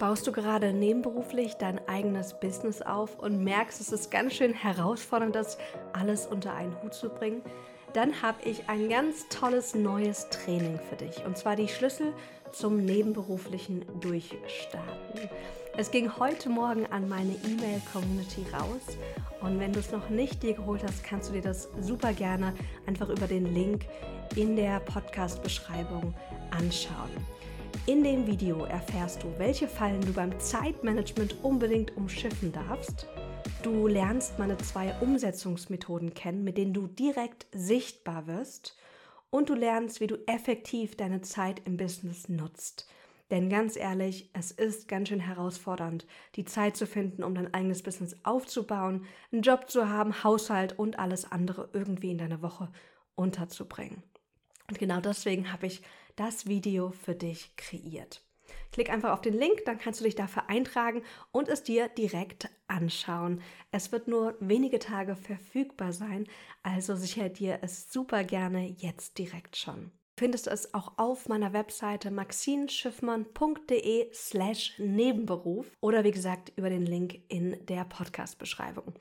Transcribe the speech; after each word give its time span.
Baust 0.00 0.26
du 0.26 0.32
gerade 0.32 0.72
nebenberuflich 0.72 1.56
dein 1.56 1.86
eigenes 1.86 2.32
Business 2.40 2.80
auf 2.80 3.18
und 3.18 3.44
merkst, 3.44 3.82
es 3.82 3.92
ist 3.92 4.10
ganz 4.10 4.32
schön 4.32 4.54
herausfordernd, 4.54 5.34
das 5.34 5.58
alles 5.92 6.26
unter 6.26 6.54
einen 6.54 6.74
Hut 6.82 6.94
zu 6.94 7.10
bringen? 7.10 7.42
Dann 7.92 8.22
habe 8.22 8.38
ich 8.48 8.66
ein 8.70 8.88
ganz 8.88 9.28
tolles 9.28 9.74
neues 9.74 10.30
Training 10.30 10.80
für 10.88 10.96
dich 10.96 11.22
und 11.26 11.36
zwar 11.36 11.54
die 11.54 11.68
Schlüssel 11.68 12.14
zum 12.50 12.82
nebenberuflichen 12.82 13.84
Durchstarten. 14.00 15.28
Es 15.76 15.90
ging 15.90 16.16
heute 16.18 16.48
Morgen 16.48 16.86
an 16.86 17.06
meine 17.06 17.32
E-Mail-Community 17.32 18.46
raus 18.54 18.96
und 19.42 19.60
wenn 19.60 19.74
du 19.74 19.80
es 19.80 19.92
noch 19.92 20.08
nicht 20.08 20.42
dir 20.42 20.54
geholt 20.54 20.82
hast, 20.82 21.04
kannst 21.04 21.28
du 21.28 21.34
dir 21.34 21.42
das 21.42 21.68
super 21.78 22.14
gerne 22.14 22.54
einfach 22.86 23.10
über 23.10 23.26
den 23.26 23.52
Link 23.52 23.84
in 24.34 24.56
der 24.56 24.80
Podcast-Beschreibung 24.80 26.14
anschauen. 26.52 27.10
In 27.86 28.04
dem 28.04 28.26
Video 28.26 28.64
erfährst 28.64 29.22
du, 29.22 29.32
welche 29.38 29.66
Fallen 29.66 30.00
du 30.00 30.12
beim 30.12 30.38
Zeitmanagement 30.38 31.42
unbedingt 31.42 31.96
umschiffen 31.96 32.52
darfst. 32.52 33.06
Du 33.62 33.86
lernst 33.86 34.38
meine 34.38 34.56
zwei 34.58 34.94
Umsetzungsmethoden 35.00 36.14
kennen, 36.14 36.44
mit 36.44 36.56
denen 36.56 36.72
du 36.72 36.86
direkt 36.86 37.46
sichtbar 37.52 38.26
wirst. 38.26 38.76
Und 39.30 39.48
du 39.48 39.54
lernst, 39.54 40.00
wie 40.00 40.06
du 40.06 40.16
effektiv 40.26 40.96
deine 40.96 41.20
Zeit 41.20 41.62
im 41.64 41.76
Business 41.76 42.28
nutzt. 42.28 42.88
Denn 43.30 43.48
ganz 43.48 43.76
ehrlich, 43.76 44.30
es 44.32 44.50
ist 44.50 44.88
ganz 44.88 45.08
schön 45.08 45.20
herausfordernd, 45.20 46.06
die 46.34 46.44
Zeit 46.44 46.76
zu 46.76 46.86
finden, 46.86 47.22
um 47.22 47.34
dein 47.34 47.54
eigenes 47.54 47.82
Business 47.82 48.16
aufzubauen, 48.24 49.06
einen 49.30 49.42
Job 49.42 49.70
zu 49.70 49.88
haben, 49.88 50.24
Haushalt 50.24 50.78
und 50.78 50.98
alles 50.98 51.30
andere 51.30 51.68
irgendwie 51.72 52.10
in 52.10 52.18
deiner 52.18 52.42
Woche 52.42 52.70
unterzubringen. 53.14 54.02
Und 54.68 54.78
genau 54.78 55.00
deswegen 55.00 55.52
habe 55.52 55.66
ich 55.66 55.82
das 56.20 56.46
Video 56.46 56.90
für 56.90 57.14
dich 57.14 57.56
kreiert. 57.56 58.22
Klick 58.72 58.90
einfach 58.90 59.12
auf 59.12 59.22
den 59.22 59.32
Link, 59.32 59.64
dann 59.64 59.78
kannst 59.78 60.00
du 60.00 60.04
dich 60.04 60.16
dafür 60.16 60.50
eintragen 60.50 61.02
und 61.32 61.48
es 61.48 61.62
dir 61.62 61.88
direkt 61.88 62.50
anschauen. 62.68 63.40
Es 63.70 63.90
wird 63.90 64.06
nur 64.06 64.36
wenige 64.38 64.78
Tage 64.78 65.16
verfügbar 65.16 65.94
sein, 65.94 66.26
also 66.62 66.94
sichere 66.94 67.30
dir 67.30 67.60
es 67.62 67.90
super 67.90 68.22
gerne 68.22 68.68
jetzt 68.68 69.16
direkt 69.16 69.56
schon. 69.56 69.92
Findest 70.18 70.46
du 70.46 70.50
es 70.50 70.74
auch 70.74 70.98
auf 70.98 71.26
meiner 71.26 71.54
Webseite 71.54 72.10
maxinschiffmann.de 72.10 74.12
slash 74.12 74.78
Nebenberuf 74.78 75.74
oder 75.80 76.04
wie 76.04 76.10
gesagt 76.10 76.52
über 76.56 76.68
den 76.68 76.84
Link 76.84 77.18
in 77.28 77.64
der 77.64 77.86
Podcast-Beschreibung. 77.86 78.92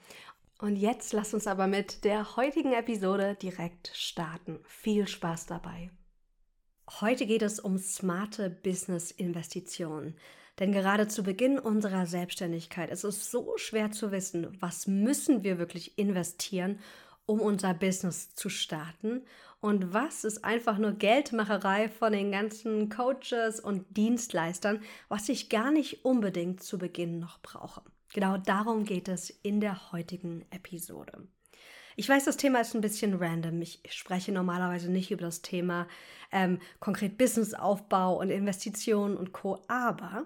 Und 0.60 0.78
jetzt 0.78 1.12
lass 1.12 1.34
uns 1.34 1.48
aber 1.48 1.68
mit 1.68 2.06
der 2.06 2.38
heutigen 2.38 2.72
Episode 2.72 3.36
direkt 3.36 3.92
starten. 3.94 4.60
Viel 4.64 5.08
Spaß 5.08 5.48
dabei. 5.48 5.92
Heute 6.90 7.28
geht 7.28 7.44
es 7.44 7.60
um 7.60 7.78
smarte 7.78 8.50
Business-Investitionen. 8.50 10.16
Denn 10.58 10.72
gerade 10.72 11.08
zu 11.08 11.24
Beginn 11.24 11.60
unserer 11.60 12.08
Selbstständigkeit 12.08 12.90
ist 12.90 13.04
es 13.04 13.30
so 13.30 13.54
schwer 13.58 13.92
zu 13.92 14.12
wissen, 14.12 14.58
was 14.60 14.88
müssen 14.88 15.44
wir 15.44 15.60
wirklich 15.60 15.98
investieren, 16.00 16.80
um 17.28 17.40
unser 17.40 17.76
Business 17.76 18.34
zu 18.34 18.50
starten 18.50 19.22
und 19.62 19.94
was 19.94 20.24
ist 20.24 20.44
einfach 20.44 20.80
nur 20.80 20.94
Geldmacherei 20.94 21.90
von 21.90 22.12
den 22.12 22.32
ganzen 22.32 22.90
Coaches 22.90 23.60
und 23.60 23.86
Dienstleistern, 23.96 24.82
was 25.10 25.30
ich 25.30 25.50
gar 25.50 25.72
nicht 25.72 26.04
unbedingt 26.04 26.64
zu 26.64 26.80
Beginn 26.80 27.20
noch 27.20 27.40
brauche. 27.42 27.84
Genau 28.14 28.38
darum 28.38 28.84
geht 28.84 29.08
es 29.08 29.30
in 29.30 29.62
der 29.62 29.92
heutigen 29.92 30.44
Episode. 30.50 31.28
Ich 32.00 32.08
weiß, 32.08 32.24
das 32.24 32.38
Thema 32.38 32.62
ist 32.62 32.74
ein 32.76 32.80
bisschen 32.80 33.16
random. 33.16 33.62
Ich 33.62 33.82
spreche 33.90 34.32
normalerweise 34.32 34.90
nicht 34.90 35.12
über 35.12 35.24
das 35.24 35.42
Thema 35.42 35.86
ähm, 36.32 36.62
konkret 36.80 37.18
Businessaufbau 37.18 38.18
und 38.18 38.30
Investitionen 38.30 39.18
und 39.18 39.34
Co. 39.34 39.62
Aber 39.68 40.26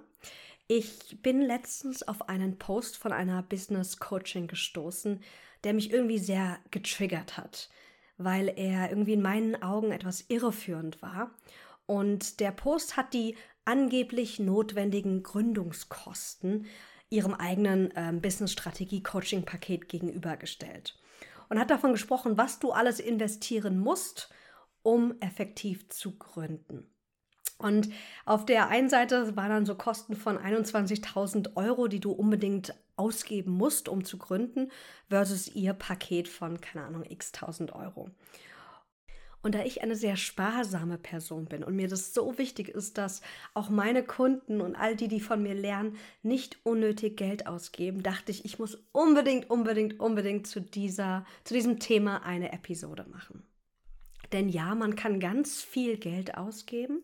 ich 0.67 1.17
bin 1.23 1.41
letztens 1.41 2.07
auf 2.07 2.29
einen 2.29 2.59
Post 2.59 2.97
von 2.97 3.11
einer 3.11 3.41
Business 3.41 3.97
Coaching 3.97 4.45
gestoßen, 4.45 5.23
der 5.63 5.73
mich 5.73 5.91
irgendwie 5.91 6.19
sehr 6.19 6.59
getriggert 6.69 7.37
hat, 7.37 7.71
weil 8.19 8.53
er 8.55 8.91
irgendwie 8.91 9.13
in 9.13 9.23
meinen 9.23 9.59
Augen 9.63 9.91
etwas 9.91 10.25
irreführend 10.27 11.01
war. 11.01 11.31
Und 11.87 12.39
der 12.39 12.51
Post 12.51 12.97
hat 12.97 13.15
die 13.15 13.35
angeblich 13.65 14.37
notwendigen 14.37 15.23
Gründungskosten 15.23 16.67
ihrem 17.09 17.33
eigenen 17.33 17.91
ähm, 17.95 18.21
Business-Strategie-Coaching-Paket 18.21 19.89
gegenübergestellt 19.89 20.99
und 21.53 21.59
hat 21.59 21.69
davon 21.69 21.91
gesprochen, 21.91 22.35
was 22.35 22.57
du 22.57 22.71
alles 22.71 22.99
investieren 22.99 23.77
musst, 23.77 24.33
um 24.81 25.13
effektiv 25.19 25.87
zu 25.89 26.17
gründen. 26.17 26.91
Und 27.59 27.89
auf 28.25 28.43
der 28.43 28.69
einen 28.69 28.89
Seite 28.89 29.35
waren 29.35 29.49
dann 29.49 29.65
so 29.67 29.75
Kosten 29.75 30.15
von 30.15 30.39
21.000 30.39 31.55
Euro, 31.55 31.87
die 31.87 31.99
du 31.99 32.11
unbedingt 32.11 32.73
ausgeben 32.95 33.51
musst, 33.51 33.87
um 33.87 34.03
zu 34.03 34.17
gründen, 34.17 34.71
versus 35.09 35.47
ihr 35.47 35.73
Paket 35.73 36.27
von, 36.27 36.59
keine 36.59 36.85
Ahnung, 36.85 37.03
x 37.07 37.31
1000 37.35 37.75
Euro. 37.75 38.09
Und 39.43 39.55
da 39.55 39.63
ich 39.65 39.83
eine 39.83 39.97
sehr 39.97 40.15
sparsame 40.15 40.97
Person 40.97 41.45
bin 41.45 41.65
und 41.65 41.75
mir 41.75 41.89
das 41.89 42.13
so 42.13 42.37
wichtig 42.37 42.69
ist, 42.69 42.97
dass 42.97 43.21
auch 43.53 43.69
meine 43.69 44.01
Kunden 44.01 44.61
und 44.61 44.75
all 44.77 44.95
die, 44.95 45.09
die 45.09 45.19
von 45.19 45.43
mir 45.43 45.53
lernen, 45.53 45.97
nicht 46.23 46.59
unnötig 46.63 47.17
Geld 47.17 47.45
ausgeben, 47.45 48.03
dachte 48.03 48.31
ich, 48.31 48.45
ich 48.45 48.57
muss 48.57 48.77
unbedingt, 48.93 49.49
unbedingt, 49.49 49.99
unbedingt 49.99 50.47
zu, 50.47 50.61
dieser, 50.61 51.25
zu 51.43 51.53
diesem 51.53 51.79
Thema 51.79 52.23
eine 52.23 52.53
Episode 52.53 53.05
machen. 53.11 53.43
Denn 54.31 54.47
ja, 54.47 54.75
man 54.75 54.95
kann 54.95 55.19
ganz 55.19 55.61
viel 55.61 55.97
Geld 55.97 56.37
ausgeben 56.37 57.03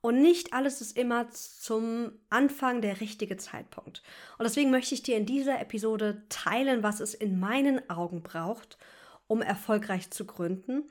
und 0.00 0.20
nicht 0.20 0.52
alles 0.52 0.80
ist 0.80 0.96
immer 0.96 1.30
zum 1.30 2.10
Anfang 2.30 2.82
der 2.82 3.00
richtige 3.00 3.36
Zeitpunkt. 3.36 4.02
Und 4.38 4.44
deswegen 4.44 4.72
möchte 4.72 4.94
ich 4.94 5.04
dir 5.04 5.16
in 5.16 5.24
dieser 5.24 5.60
Episode 5.60 6.24
teilen, 6.30 6.82
was 6.82 6.98
es 6.98 7.14
in 7.14 7.38
meinen 7.38 7.88
Augen 7.88 8.22
braucht, 8.22 8.76
um 9.28 9.40
erfolgreich 9.40 10.10
zu 10.10 10.24
gründen 10.24 10.84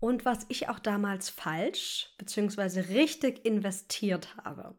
und 0.00 0.24
was 0.24 0.46
ich 0.48 0.68
auch 0.68 0.78
damals 0.78 1.30
falsch 1.30 2.10
bzw. 2.18 2.80
richtig 2.94 3.44
investiert 3.44 4.36
habe. 4.44 4.74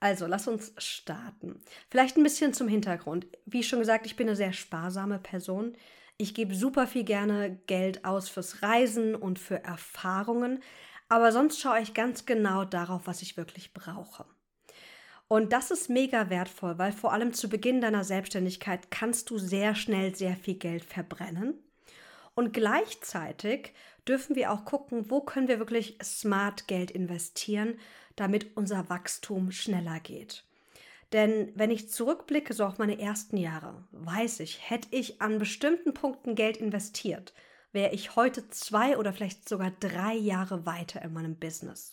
Also, 0.00 0.26
lass 0.26 0.46
uns 0.46 0.72
starten. 0.76 1.62
Vielleicht 1.90 2.16
ein 2.16 2.22
bisschen 2.22 2.52
zum 2.52 2.68
Hintergrund. 2.68 3.26
Wie 3.46 3.62
schon 3.62 3.78
gesagt, 3.78 4.04
ich 4.04 4.16
bin 4.16 4.28
eine 4.28 4.36
sehr 4.36 4.52
sparsame 4.52 5.18
Person. 5.18 5.74
Ich 6.18 6.34
gebe 6.34 6.54
super 6.54 6.86
viel 6.86 7.04
gerne 7.04 7.58
Geld 7.66 8.04
aus 8.04 8.28
fürs 8.28 8.62
Reisen 8.62 9.14
und 9.14 9.38
für 9.38 9.62
Erfahrungen, 9.64 10.62
aber 11.08 11.30
sonst 11.30 11.60
schaue 11.60 11.80
ich 11.80 11.94
ganz 11.94 12.26
genau 12.26 12.64
darauf, 12.64 13.06
was 13.06 13.22
ich 13.22 13.36
wirklich 13.36 13.72
brauche. 13.74 14.24
Und 15.28 15.52
das 15.52 15.70
ist 15.70 15.90
mega 15.90 16.30
wertvoll, 16.30 16.78
weil 16.78 16.92
vor 16.92 17.12
allem 17.12 17.32
zu 17.32 17.48
Beginn 17.48 17.80
deiner 17.80 18.04
Selbstständigkeit 18.04 18.90
kannst 18.90 19.30
du 19.30 19.38
sehr 19.38 19.74
schnell 19.74 20.14
sehr 20.14 20.36
viel 20.36 20.54
Geld 20.54 20.84
verbrennen. 20.84 21.54
Und 22.34 22.52
gleichzeitig 22.52 23.72
dürfen 24.08 24.36
wir 24.36 24.52
auch 24.52 24.64
gucken, 24.64 25.10
wo 25.10 25.20
können 25.20 25.48
wir 25.48 25.58
wirklich 25.58 25.98
smart 26.02 26.68
Geld 26.68 26.90
investieren, 26.90 27.78
damit 28.14 28.56
unser 28.56 28.88
Wachstum 28.88 29.50
schneller 29.50 30.00
geht. 30.00 30.44
Denn 31.12 31.52
wenn 31.54 31.70
ich 31.70 31.90
zurückblicke, 31.90 32.52
so 32.52 32.64
auf 32.64 32.78
meine 32.78 33.00
ersten 33.00 33.36
Jahre, 33.36 33.84
weiß 33.92 34.40
ich, 34.40 34.70
hätte 34.70 34.88
ich 34.90 35.20
an 35.20 35.38
bestimmten 35.38 35.94
Punkten 35.94 36.34
Geld 36.34 36.56
investiert, 36.56 37.32
wäre 37.72 37.94
ich 37.94 38.16
heute 38.16 38.48
zwei 38.48 38.96
oder 38.96 39.12
vielleicht 39.12 39.48
sogar 39.48 39.70
drei 39.78 40.14
Jahre 40.14 40.66
weiter 40.66 41.02
in 41.02 41.12
meinem 41.12 41.36
Business. 41.36 41.92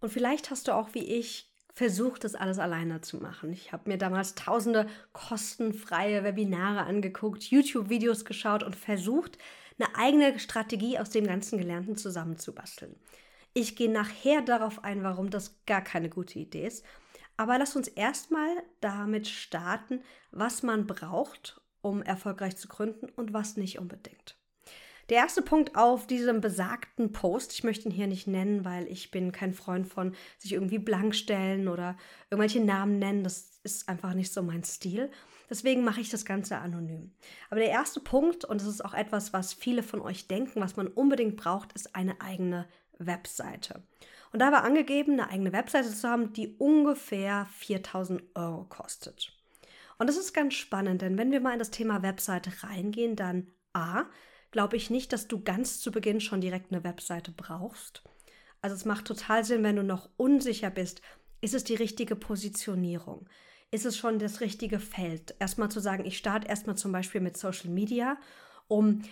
Und 0.00 0.12
vielleicht 0.12 0.50
hast 0.50 0.68
du 0.68 0.74
auch 0.74 0.94
wie 0.94 1.04
ich 1.04 1.52
versucht, 1.72 2.24
das 2.24 2.34
alles 2.34 2.58
alleine 2.58 3.02
zu 3.02 3.18
machen. 3.18 3.52
Ich 3.52 3.72
habe 3.72 3.90
mir 3.90 3.98
damals 3.98 4.34
tausende 4.34 4.86
kostenfreie 5.12 6.24
Webinare 6.24 6.84
angeguckt, 6.84 7.42
YouTube-Videos 7.42 8.24
geschaut 8.24 8.62
und 8.62 8.74
versucht, 8.74 9.36
eine 9.78 9.94
eigene 9.96 10.38
Strategie 10.38 10.98
aus 10.98 11.10
dem 11.10 11.26
ganzen 11.26 11.58
Gelernten 11.58 11.96
zusammenzubasteln. 11.96 12.96
Ich 13.52 13.76
gehe 13.76 13.90
nachher 13.90 14.42
darauf 14.42 14.84
ein, 14.84 15.02
warum 15.02 15.30
das 15.30 15.64
gar 15.66 15.82
keine 15.82 16.10
gute 16.10 16.38
Idee 16.38 16.66
ist. 16.66 16.84
Aber 17.36 17.58
lass 17.58 17.76
uns 17.76 17.88
erstmal 17.88 18.48
damit 18.80 19.28
starten, 19.28 20.02
was 20.30 20.62
man 20.62 20.86
braucht, 20.86 21.60
um 21.82 22.02
erfolgreich 22.02 22.56
zu 22.56 22.68
gründen 22.68 23.08
und 23.10 23.32
was 23.32 23.56
nicht 23.56 23.78
unbedingt. 23.78 24.36
Der 25.08 25.18
erste 25.18 25.40
Punkt 25.40 25.76
auf 25.76 26.06
diesem 26.08 26.40
besagten 26.40 27.12
Post, 27.12 27.52
ich 27.52 27.62
möchte 27.62 27.88
ihn 27.88 27.94
hier 27.94 28.08
nicht 28.08 28.26
nennen, 28.26 28.64
weil 28.64 28.88
ich 28.88 29.12
bin 29.12 29.30
kein 29.30 29.54
Freund 29.54 29.86
von 29.86 30.16
sich 30.36 30.52
irgendwie 30.52 30.80
blank 30.80 31.14
stellen 31.14 31.68
oder 31.68 31.96
irgendwelche 32.28 32.60
Namen 32.60 32.98
nennen, 32.98 33.22
das 33.22 33.60
ist 33.62 33.88
einfach 33.88 34.14
nicht 34.14 34.32
so 34.32 34.42
mein 34.42 34.64
Stil. 34.64 35.10
Deswegen 35.48 35.84
mache 35.84 36.00
ich 36.00 36.10
das 36.10 36.24
Ganze 36.24 36.58
anonym. 36.58 37.12
Aber 37.50 37.60
der 37.60 37.70
erste 37.70 38.00
Punkt, 38.00 38.44
und 38.44 38.60
das 38.60 38.68
ist 38.68 38.84
auch 38.84 38.94
etwas, 38.94 39.32
was 39.32 39.52
viele 39.52 39.82
von 39.82 40.00
euch 40.00 40.26
denken, 40.26 40.60
was 40.60 40.76
man 40.76 40.88
unbedingt 40.88 41.36
braucht, 41.36 41.72
ist 41.72 41.94
eine 41.94 42.20
eigene 42.20 42.66
Webseite. 42.98 43.82
Und 44.32 44.40
da 44.40 44.52
war 44.52 44.64
angegeben, 44.64 45.12
eine 45.12 45.30
eigene 45.30 45.52
Webseite 45.52 45.92
zu 45.92 46.08
haben, 46.08 46.32
die 46.32 46.56
ungefähr 46.58 47.46
4000 47.52 48.22
Euro 48.34 48.64
kostet. 48.64 49.32
Und 49.98 50.08
das 50.08 50.16
ist 50.16 50.34
ganz 50.34 50.54
spannend, 50.54 51.02
denn 51.02 51.16
wenn 51.16 51.32
wir 51.32 51.40
mal 51.40 51.52
in 51.52 51.58
das 51.58 51.70
Thema 51.70 52.02
Webseite 52.02 52.50
reingehen, 52.62 53.16
dann 53.16 53.46
A, 53.72 54.04
glaube 54.50 54.76
ich 54.76 54.90
nicht, 54.90 55.12
dass 55.12 55.28
du 55.28 55.42
ganz 55.42 55.80
zu 55.80 55.90
Beginn 55.90 56.20
schon 56.20 56.40
direkt 56.40 56.72
eine 56.72 56.84
Webseite 56.84 57.30
brauchst. 57.30 58.02
Also 58.60 58.74
es 58.74 58.84
macht 58.84 59.06
total 59.06 59.44
Sinn, 59.44 59.62
wenn 59.62 59.76
du 59.76 59.82
noch 59.82 60.10
unsicher 60.16 60.70
bist, 60.70 61.00
ist 61.40 61.54
es 61.54 61.64
die 61.64 61.74
richtige 61.74 62.16
Positionierung? 62.16 63.28
Ist 63.70 63.86
es 63.86 63.96
schon 63.96 64.18
das 64.18 64.40
richtige 64.40 64.78
Feld. 64.78 65.34
Erstmal 65.38 65.70
zu 65.70 65.80
sagen, 65.80 66.04
ich 66.04 66.18
starte 66.18 66.48
erstmal 66.48 66.76
zum 66.76 66.92
Beispiel 66.92 67.20
mit 67.20 67.36
Social 67.36 67.70
Media, 67.70 68.16
um 68.68 69.02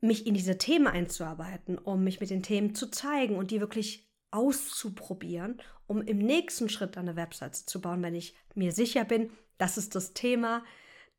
mich 0.00 0.26
in 0.26 0.34
diese 0.34 0.58
Themen 0.58 0.86
einzuarbeiten, 0.86 1.78
um 1.78 2.04
mich 2.04 2.20
mit 2.20 2.30
den 2.30 2.42
Themen 2.42 2.74
zu 2.74 2.90
zeigen 2.90 3.36
und 3.36 3.50
die 3.50 3.60
wirklich 3.60 4.10
auszuprobieren, 4.30 5.60
um 5.86 6.02
im 6.02 6.18
nächsten 6.18 6.68
Schritt 6.68 6.96
eine 6.98 7.16
Website 7.16 7.54
zu 7.54 7.80
bauen, 7.80 8.02
wenn 8.02 8.14
ich 8.14 8.36
mir 8.54 8.72
sicher 8.72 9.04
bin, 9.04 9.30
das 9.58 9.78
ist 9.78 9.94
das 9.94 10.12
Thema, 10.12 10.64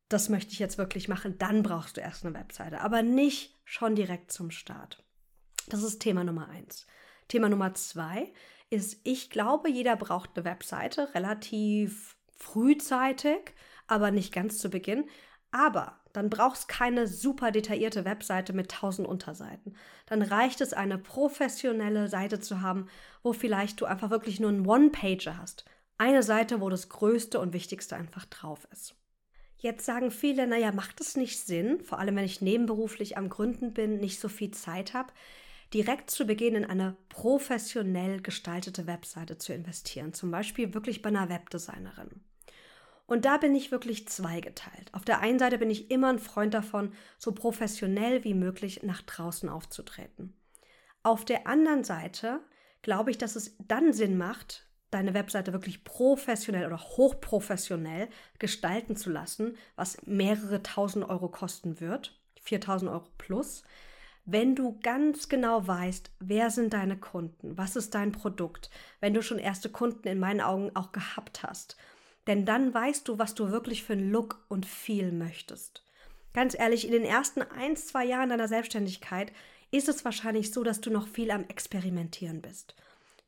das 0.10 0.30
möchte 0.30 0.52
ich 0.52 0.60
jetzt 0.60 0.78
wirklich 0.78 1.08
machen, 1.08 1.38
dann 1.38 1.64
brauchst 1.64 1.98
du 1.98 2.02
erst 2.02 2.26
eine 2.26 2.36
Webseite, 2.36 2.82
aber 2.82 3.02
nicht 3.02 3.56
schon 3.64 3.96
direkt 3.96 4.32
zum 4.32 4.52
Start. 4.52 5.04
Das 5.68 5.82
ist 5.82 6.00
Thema 6.00 6.24
Nummer 6.24 6.50
eins. 6.50 6.86
Thema 7.28 7.50
Nummer 7.50 7.74
zwei 7.74 8.32
ist, 8.70 9.00
ich 9.04 9.30
glaube, 9.30 9.70
jeder 9.70 9.96
braucht 9.96 10.32
eine 10.36 10.46
Webseite 10.46 11.14
relativ 11.16 12.15
frühzeitig, 12.36 13.54
aber 13.88 14.12
nicht 14.12 14.34
ganz 14.34 14.58
zu 14.58 14.70
Beginn. 14.70 15.06
Aber 15.52 16.00
dann 16.14 16.30
brauchst 16.30 16.68
keine 16.68 17.08
super 17.08 17.52
detaillierte 17.52 18.06
Webseite 18.06 18.54
mit 18.54 18.72
tausend 18.72 19.08
Unterseiten. 19.08 19.76
Dann 20.06 20.22
reicht 20.22 20.62
es, 20.62 20.74
eine 20.74 20.98
professionelle 20.98 22.08
Seite 22.08 22.40
zu 22.40 22.62
haben, 22.62 22.88
wo 23.24 23.34
vielleicht 23.34 23.82
du 23.82 23.86
einfach 23.86 24.10
wirklich 24.10 24.40
nur 24.40 24.50
einen 24.50 24.66
One-Pager 24.66 25.38
hast. 25.38 25.66
Eine 25.98 26.24
Seite, 26.24 26.62
wo 26.62 26.70
das 26.70 26.90
Größte 26.90 27.40
und 27.40 27.54
Wichtigste 27.54 27.96
einfach 27.96 28.26
drauf 28.26 28.68
ist. 28.72 28.96
Jetzt 29.58 29.86
sagen 29.86 30.12
viele, 30.12 30.46
naja, 30.48 30.72
macht 30.72 31.02
es 31.02 31.16
nicht 31.16 31.40
Sinn, 31.40 31.82
vor 31.82 32.00
allem 32.00 32.16
wenn 32.18 32.26
ich 32.26 32.42
nebenberuflich 32.42 33.18
am 33.18 33.30
Gründen 33.30 33.74
bin, 33.74 33.98
nicht 33.98 34.20
so 34.20 34.28
viel 34.30 34.52
Zeit 34.52 34.94
habe, 34.94 35.12
direkt 35.76 36.10
zu 36.10 36.26
Beginn 36.26 36.56
in 36.56 36.64
eine 36.64 36.96
professionell 37.10 38.22
gestaltete 38.22 38.88
Webseite 38.88 39.38
zu 39.38 39.52
investieren, 39.52 40.14
zum 40.14 40.32
Beispiel 40.32 40.74
wirklich 40.74 41.02
bei 41.02 41.10
einer 41.10 41.28
Webdesignerin. 41.28 42.22
Und 43.08 43.26
da 43.26 43.36
bin 43.36 43.54
ich 43.54 43.72
wirklich 43.72 44.08
zweigeteilt. 44.08 44.90
Auf 44.94 45.04
der 45.04 45.20
einen 45.20 45.38
Seite 45.38 45.58
bin 45.58 45.70
ich 45.70 45.92
immer 45.92 46.08
ein 46.08 46.20
Freund 46.20 46.54
davon, 46.54 46.94
so 47.20 47.34
professionell 47.34 48.24
wie 48.24 48.34
möglich 48.34 48.84
nach 48.84 49.02
draußen 49.02 49.50
aufzutreten. 49.50 50.34
Auf 51.04 51.26
der 51.26 51.46
anderen 51.46 51.84
Seite 51.84 52.40
glaube 52.82 53.12
ich, 53.12 53.18
dass 53.18 53.36
es 53.36 53.58
dann 53.60 53.92
Sinn 53.92 54.18
macht, 54.18 54.66
deine 54.92 55.14
Webseite 55.14 55.52
wirklich 55.52 55.84
professionell 55.84 56.66
oder 56.66 56.80
hochprofessionell 56.80 58.08
gestalten 58.40 58.96
zu 58.96 59.10
lassen, 59.10 59.58
was 59.76 59.98
mehrere 60.06 60.64
tausend 60.64 61.04
Euro 61.10 61.28
kosten 61.28 61.82
wird, 61.82 62.18
4000 62.40 62.90
Euro 62.90 63.10
plus, 63.18 63.64
wenn 64.26 64.56
du 64.56 64.80
ganz 64.82 65.30
genau 65.30 65.68
weißt, 65.68 66.12
wer 66.20 66.50
sind 66.50 66.74
deine 66.74 66.98
Kunden, 66.98 67.58
was 67.58 67.76
ist 67.76 67.94
dein 67.94 68.12
Produkt, 68.12 68.70
wenn 69.00 69.14
du 69.14 69.22
schon 69.22 69.38
erste 69.38 69.70
Kunden 69.70 70.08
in 70.08 70.20
meinen 70.20 70.42
Augen 70.42 70.72
auch 70.76 70.92
gehabt 70.92 71.44
hast. 71.44 71.78
Denn 72.26 72.44
dann 72.44 72.74
weißt 72.74 73.08
du, 73.08 73.20
was 73.20 73.36
du 73.36 73.52
wirklich 73.52 73.84
für 73.84 73.94
einen 73.94 74.12
Look 74.12 74.44
und 74.48 74.66
Feel 74.66 75.12
möchtest. 75.12 75.84
Ganz 76.34 76.58
ehrlich, 76.58 76.86
in 76.86 76.92
den 76.92 77.06
ersten 77.06 77.44
ein, 77.44 77.78
zwei 77.78 78.04
Jahren 78.04 78.30
deiner 78.30 78.48
Selbstständigkeit 78.48 79.32
ist 79.72 79.88
es 79.88 80.04
wahrscheinlich 80.04 80.52
so, 80.52 80.64
dass 80.64 80.82
du 80.82 80.90
noch 80.90 81.08
viel 81.08 81.30
am 81.30 81.46
Experimentieren 81.48 82.42
bist. 82.42 82.76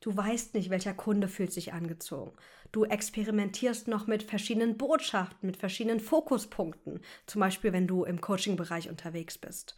Du 0.00 0.16
weißt 0.16 0.54
nicht, 0.54 0.70
welcher 0.70 0.94
Kunde 0.94 1.28
fühlt 1.28 1.52
sich 1.52 1.72
angezogen. 1.72 2.32
Du 2.70 2.84
experimentierst 2.84 3.88
noch 3.88 4.06
mit 4.06 4.22
verschiedenen 4.22 4.76
Botschaften, 4.76 5.46
mit 5.46 5.56
verschiedenen 5.56 6.00
Fokuspunkten, 6.00 7.00
zum 7.26 7.40
Beispiel 7.40 7.72
wenn 7.72 7.86
du 7.86 8.04
im 8.04 8.20
Coaching-Bereich 8.20 8.88
unterwegs 8.88 9.38
bist. 9.38 9.76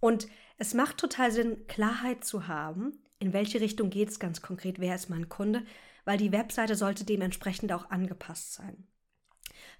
Und 0.00 0.28
es 0.58 0.74
macht 0.74 0.98
total 0.98 1.32
Sinn, 1.32 1.66
Klarheit 1.66 2.24
zu 2.24 2.48
haben, 2.48 2.98
in 3.18 3.32
welche 3.32 3.60
Richtung 3.60 3.90
geht 3.90 4.10
es 4.10 4.18
ganz 4.18 4.42
konkret, 4.42 4.78
wer 4.78 4.94
ist 4.94 5.08
mein 5.08 5.28
Kunde, 5.28 5.64
weil 6.04 6.18
die 6.18 6.32
Webseite 6.32 6.76
sollte 6.76 7.04
dementsprechend 7.04 7.72
auch 7.72 7.90
angepasst 7.90 8.54
sein. 8.54 8.86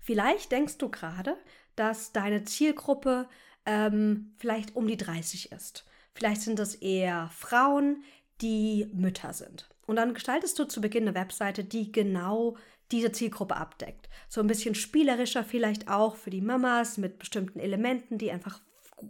Vielleicht 0.01 0.53
denkst 0.53 0.79
du 0.79 0.89
gerade, 0.89 1.37
dass 1.77 2.13
deine 2.13 2.45
Zielgruppe 2.45 3.29
ähm, 3.67 4.35
vielleicht 4.39 4.75
um 4.75 4.87
die 4.87 4.97
30 4.97 5.53
ist. 5.53 5.85
Vielleicht 6.15 6.41
sind 6.41 6.59
es 6.59 6.75
eher 6.75 7.29
Frauen, 7.29 8.03
die 8.41 8.91
Mütter 8.95 9.33
sind. 9.33 9.69
Und 9.87 9.97
dann 9.97 10.15
gestaltest 10.15 10.59
du 10.59 10.65
zu 10.65 10.81
Beginn 10.81 11.05
eine 11.05 11.15
Webseite, 11.15 11.63
die 11.63 11.93
genau 11.93 12.57
diese 12.91 13.13
Zielgruppe 13.13 13.57
abdeckt. 13.57 14.09
So 14.29 14.41
ein 14.41 14.47
bisschen 14.47 14.75
spielerischer 14.75 15.45
vielleicht 15.45 15.89
auch 15.89 16.17
für 16.17 16.31
die 16.31 16.41
Mamas 16.41 16.99
mit 16.99 17.19
bestimmten 17.19 17.59
Elementen, 17.59 18.19
die 18.19 18.31
einfach 18.31 18.61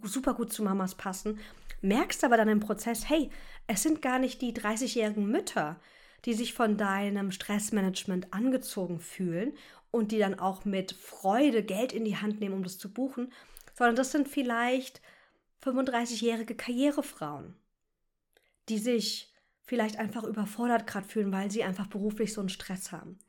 super 0.03 0.33
gut 0.33 0.51
zu 0.51 0.63
Mamas 0.63 0.95
passen, 0.95 1.39
merkst 1.81 2.23
aber 2.23 2.37
dann 2.37 2.49
im 2.49 2.59
Prozess, 2.59 3.09
hey, 3.09 3.29
es 3.67 3.83
sind 3.83 4.01
gar 4.01 4.19
nicht 4.19 4.41
die 4.41 4.53
30-jährigen 4.53 5.29
Mütter, 5.29 5.79
die 6.25 6.33
sich 6.33 6.53
von 6.53 6.77
deinem 6.77 7.31
Stressmanagement 7.31 8.33
angezogen 8.33 8.99
fühlen 8.99 9.53
und 9.91 10.11
die 10.11 10.19
dann 10.19 10.39
auch 10.39 10.65
mit 10.65 10.93
Freude 10.93 11.63
Geld 11.63 11.93
in 11.93 12.05
die 12.05 12.17
Hand 12.17 12.39
nehmen, 12.39 12.55
um 12.55 12.63
das 12.63 12.77
zu 12.77 12.91
buchen, 12.91 13.31
sondern 13.75 13.95
das 13.95 14.11
sind 14.11 14.27
vielleicht 14.27 15.01
35-jährige 15.63 16.55
Karrierefrauen, 16.55 17.55
die 18.69 18.77
sich 18.77 19.33
vielleicht 19.63 19.99
einfach 19.99 20.23
überfordert 20.23 20.87
gerade 20.87 21.07
fühlen, 21.07 21.31
weil 21.31 21.51
sie 21.51 21.63
einfach 21.63 21.87
beruflich 21.87 22.33
so 22.33 22.41
einen 22.41 22.49
Stress 22.49 22.91
haben. 22.91 23.19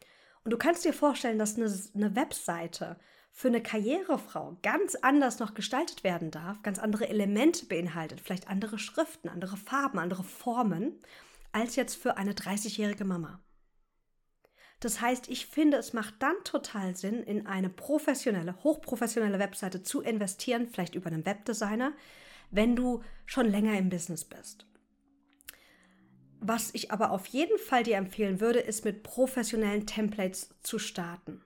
Und 0.44 0.52
du 0.52 0.56
kannst 0.56 0.84
dir 0.84 0.92
vorstellen, 0.92 1.38
dass 1.38 1.56
eine, 1.56 1.72
eine 1.94 2.16
Webseite 2.16 2.98
für 3.38 3.46
eine 3.46 3.62
Karrierefrau 3.62 4.58
ganz 4.62 4.96
anders 4.96 5.38
noch 5.38 5.54
gestaltet 5.54 6.02
werden 6.02 6.32
darf, 6.32 6.60
ganz 6.64 6.80
andere 6.80 7.08
Elemente 7.08 7.66
beinhaltet, 7.66 8.20
vielleicht 8.20 8.48
andere 8.48 8.80
Schriften, 8.80 9.28
andere 9.28 9.56
Farben, 9.56 10.00
andere 10.00 10.24
Formen, 10.24 10.98
als 11.52 11.76
jetzt 11.76 11.94
für 11.94 12.16
eine 12.16 12.32
30-jährige 12.32 13.04
Mama. 13.04 13.40
Das 14.80 15.00
heißt, 15.00 15.28
ich 15.28 15.46
finde, 15.46 15.76
es 15.76 15.92
macht 15.92 16.14
dann 16.18 16.34
total 16.42 16.96
Sinn, 16.96 17.22
in 17.22 17.46
eine 17.46 17.68
professionelle, 17.68 18.56
hochprofessionelle 18.64 19.38
Webseite 19.38 19.84
zu 19.84 20.00
investieren, 20.00 20.66
vielleicht 20.66 20.96
über 20.96 21.06
einen 21.06 21.24
Webdesigner, 21.24 21.92
wenn 22.50 22.74
du 22.74 23.04
schon 23.24 23.48
länger 23.48 23.78
im 23.78 23.88
Business 23.88 24.24
bist. 24.24 24.66
Was 26.40 26.74
ich 26.74 26.90
aber 26.90 27.12
auf 27.12 27.26
jeden 27.26 27.58
Fall 27.58 27.84
dir 27.84 27.98
empfehlen 27.98 28.40
würde, 28.40 28.58
ist 28.58 28.84
mit 28.84 29.04
professionellen 29.04 29.86
Templates 29.86 30.56
zu 30.64 30.80
starten. 30.80 31.44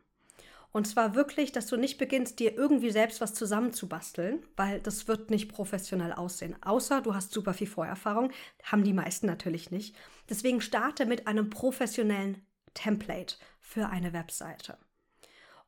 Und 0.72 0.86
zwar 0.86 1.14
wirklich, 1.14 1.52
dass 1.52 1.66
du 1.66 1.76
nicht 1.76 1.98
beginnst, 1.98 2.38
dir 2.38 2.54
irgendwie 2.56 2.90
selbst 2.90 3.20
was 3.20 3.34
zusammenzubasteln, 3.34 4.42
weil 4.56 4.80
das 4.80 5.06
wird 5.06 5.30
nicht 5.30 5.52
professionell 5.52 6.14
aussehen. 6.14 6.56
Außer 6.62 7.02
du 7.02 7.14
hast 7.14 7.32
super 7.32 7.52
viel 7.52 7.66
Vorerfahrung, 7.66 8.32
haben 8.62 8.82
die 8.82 8.94
meisten 8.94 9.26
natürlich 9.26 9.70
nicht. 9.70 9.94
Deswegen 10.30 10.62
starte 10.62 11.04
mit 11.04 11.26
einem 11.26 11.50
professionellen 11.50 12.46
Template 12.72 13.36
für 13.60 13.90
eine 13.90 14.14
Webseite. 14.14 14.78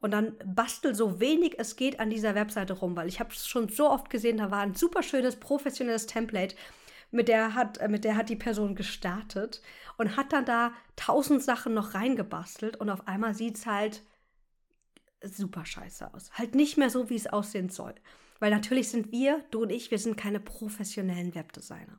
Und 0.00 0.10
dann 0.10 0.36
bastel 0.44 0.94
so 0.94 1.20
wenig 1.20 1.58
es 1.58 1.76
geht 1.76 2.00
an 2.00 2.10
dieser 2.10 2.34
Webseite 2.34 2.72
rum, 2.74 2.96
weil 2.96 3.08
ich 3.08 3.20
habe 3.20 3.30
es 3.30 3.46
schon 3.46 3.68
so 3.68 3.90
oft 3.90 4.10
gesehen, 4.10 4.38
da 4.38 4.50
war 4.50 4.60
ein 4.60 4.74
super 4.74 5.02
schönes 5.02 5.36
professionelles 5.36 6.06
Template, 6.06 6.56
mit 7.10 7.28
der 7.28 7.54
hat, 7.54 7.78
äh, 7.78 7.88
mit 7.88 8.04
der 8.04 8.16
hat 8.16 8.28
die 8.28 8.36
Person 8.36 8.74
gestartet 8.74 9.62
und 9.96 10.16
hat 10.16 10.32
dann 10.32 10.44
da 10.44 10.72
tausend 10.96 11.42
Sachen 11.42 11.72
noch 11.74 11.94
reingebastelt 11.94 12.76
und 12.76 12.90
auf 12.90 13.06
einmal 13.06 13.34
sieht 13.34 13.56
es 13.56 13.66
halt 13.66 14.02
super 15.28 15.64
scheiße 15.64 16.12
aus. 16.14 16.30
Halt 16.32 16.54
nicht 16.54 16.76
mehr 16.76 16.90
so, 16.90 17.10
wie 17.10 17.16
es 17.16 17.26
aussehen 17.26 17.68
soll. 17.68 17.94
Weil 18.40 18.50
natürlich 18.50 18.88
sind 18.88 19.12
wir, 19.12 19.44
du 19.50 19.62
und 19.62 19.70
ich, 19.70 19.90
wir 19.90 19.98
sind 19.98 20.16
keine 20.16 20.40
professionellen 20.40 21.34
Webdesigner. 21.34 21.98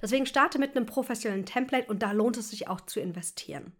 Deswegen 0.00 0.26
starte 0.26 0.58
mit 0.58 0.76
einem 0.76 0.86
professionellen 0.86 1.46
Template 1.46 1.88
und 1.88 2.02
da 2.02 2.12
lohnt 2.12 2.36
es 2.36 2.50
sich 2.50 2.68
auch 2.68 2.80
zu 2.80 3.00
investieren. 3.00 3.72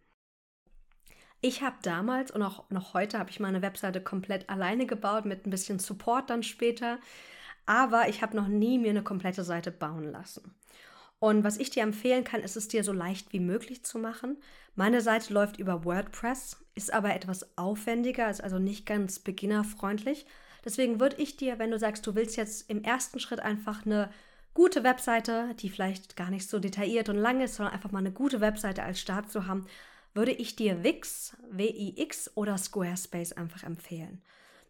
Ich 1.40 1.62
habe 1.62 1.76
damals 1.82 2.30
und 2.30 2.42
auch 2.42 2.70
noch 2.70 2.94
heute 2.94 3.18
habe 3.18 3.30
ich 3.30 3.40
meine 3.40 3.62
Webseite 3.62 4.00
komplett 4.00 4.48
alleine 4.48 4.86
gebaut 4.86 5.24
mit 5.24 5.44
ein 5.46 5.50
bisschen 5.50 5.80
Support 5.80 6.30
dann 6.30 6.44
später, 6.44 6.98
aber 7.66 8.08
ich 8.08 8.22
habe 8.22 8.36
noch 8.36 8.48
nie 8.48 8.78
mir 8.78 8.90
eine 8.90 9.02
komplette 9.02 9.42
Seite 9.42 9.72
bauen 9.72 10.04
lassen. 10.04 10.54
Und 11.22 11.44
was 11.44 11.56
ich 11.56 11.70
dir 11.70 11.84
empfehlen 11.84 12.24
kann, 12.24 12.40
ist 12.40 12.56
es 12.56 12.66
dir 12.66 12.82
so 12.82 12.92
leicht 12.92 13.32
wie 13.32 13.38
möglich 13.38 13.84
zu 13.84 14.00
machen. 14.00 14.38
Meine 14.74 15.00
Seite 15.00 15.32
läuft 15.32 15.56
über 15.56 15.84
WordPress, 15.84 16.56
ist 16.74 16.92
aber 16.92 17.14
etwas 17.14 17.56
aufwendiger, 17.56 18.28
ist 18.28 18.42
also 18.42 18.58
nicht 18.58 18.86
ganz 18.86 19.20
beginnerfreundlich. 19.20 20.26
Deswegen 20.64 20.98
würde 20.98 21.22
ich 21.22 21.36
dir, 21.36 21.60
wenn 21.60 21.70
du 21.70 21.78
sagst, 21.78 22.04
du 22.08 22.16
willst 22.16 22.36
jetzt 22.36 22.68
im 22.68 22.82
ersten 22.82 23.20
Schritt 23.20 23.38
einfach 23.38 23.86
eine 23.86 24.10
gute 24.52 24.82
Webseite, 24.82 25.54
die 25.60 25.70
vielleicht 25.70 26.16
gar 26.16 26.28
nicht 26.28 26.48
so 26.48 26.58
detailliert 26.58 27.08
und 27.08 27.18
lang 27.18 27.40
ist, 27.40 27.54
sondern 27.54 27.72
einfach 27.72 27.92
mal 27.92 28.00
eine 28.00 28.10
gute 28.10 28.40
Webseite 28.40 28.82
als 28.82 28.98
Start 28.98 29.30
zu 29.30 29.46
haben, 29.46 29.66
würde 30.14 30.32
ich 30.32 30.56
dir 30.56 30.82
Wix, 30.82 31.36
W-I-X 31.52 32.32
oder 32.34 32.58
Squarespace 32.58 33.34
einfach 33.34 33.62
empfehlen. 33.62 34.22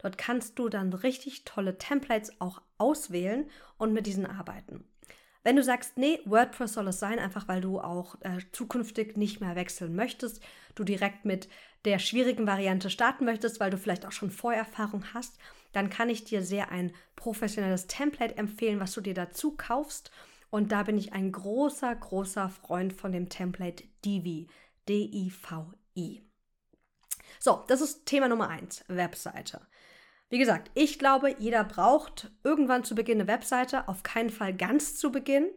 Dort 0.03 0.19
kannst 0.19 0.59
du 0.59 0.69
dann 0.69 0.93
richtig 0.93 1.47
tolle 1.47 1.79
Templates 1.79 2.43
auch 2.43 2.61
auswählen 2.77 3.49
und 3.79 3.95
mit 3.95 4.07
diesen 4.07 4.27
arbeiten. 4.27 4.85
Wenn 5.45 5.57
du 5.57 5.63
sagst, 5.63 5.99
nee, 5.99 6.21
WordPress 6.25 6.75
soll 6.75 6.89
es 6.89 7.01
sein, 7.01 7.19
einfach 7.19 7.49
weil 7.49 7.61
du 7.61 7.81
auch 7.81 8.17
äh, 8.21 8.39
zukünftig 8.53 9.17
nicht 9.17 9.41
mehr 9.41 9.57
wechseln 9.57 9.95
möchtest, 9.95 10.41
du 10.75 10.85
direkt 10.85 11.25
mit 11.25 11.49
der 11.85 11.99
schwierigen 11.99 12.47
Variante 12.47 12.91
starten 12.91 13.25
möchtest, 13.25 13.59
weil 13.59 13.71
du 13.71 13.79
vielleicht 13.79 14.07
auch 14.07 14.13
schon 14.13 14.31
Vorerfahrung 14.31 15.05
hast, 15.15 15.37
dann 15.73 15.91
kann 15.91 16.11
ich 16.11 16.25
dir 16.25 16.43
sehr 16.43 16.71
ein 16.71 16.93
professionelles 17.17 17.89
Template 17.89 18.37
empfehlen, 18.37 18.79
was 18.79 18.93
du 18.93 19.01
dir 19.01 19.15
dazu 19.15 19.57
kaufst. 19.57 20.13
Und 20.51 20.71
da 20.71 20.83
bin 20.85 20.99
ich 20.99 21.13
ein 21.13 21.33
großer, 21.33 21.95
großer 21.95 22.51
Freund 22.51 22.93
von 22.93 23.11
dem 23.11 23.29
Template 23.29 23.85
Divi. 24.05 24.49
D-I-V-I. 24.89 26.23
So, 27.39 27.65
das 27.69 27.81
ist 27.81 28.07
Thema 28.07 28.29
Nummer 28.29 28.49
eins, 28.49 28.85
Webseite. 28.89 29.61
Wie 30.33 30.39
gesagt, 30.39 30.71
ich 30.73 30.99
glaube, 30.99 31.37
jeder 31.39 31.63
braucht 31.63 32.31
irgendwann 32.43 32.85
zu 32.85 32.95
Beginn 32.95 33.21
eine 33.21 33.29
Webseite, 33.29 33.87
auf 33.87 34.03
keinen 34.03 34.31
Fall 34.31 34.57
ganz 34.57 34.97
zu 34.97 35.13
Beginn. 35.13 35.51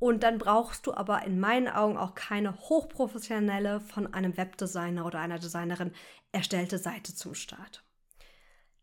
Und 0.00 0.24
dann 0.24 0.38
brauchst 0.38 0.84
du 0.88 0.94
aber 0.94 1.22
in 1.22 1.38
meinen 1.38 1.68
Augen 1.68 1.96
auch 1.96 2.16
keine 2.16 2.58
hochprofessionelle 2.58 3.78
von 3.78 4.12
einem 4.12 4.36
Webdesigner 4.36 5.06
oder 5.06 5.20
einer 5.20 5.38
Designerin 5.38 5.92
erstellte 6.32 6.78
Seite 6.78 7.14
zum 7.14 7.36
Start. 7.36 7.84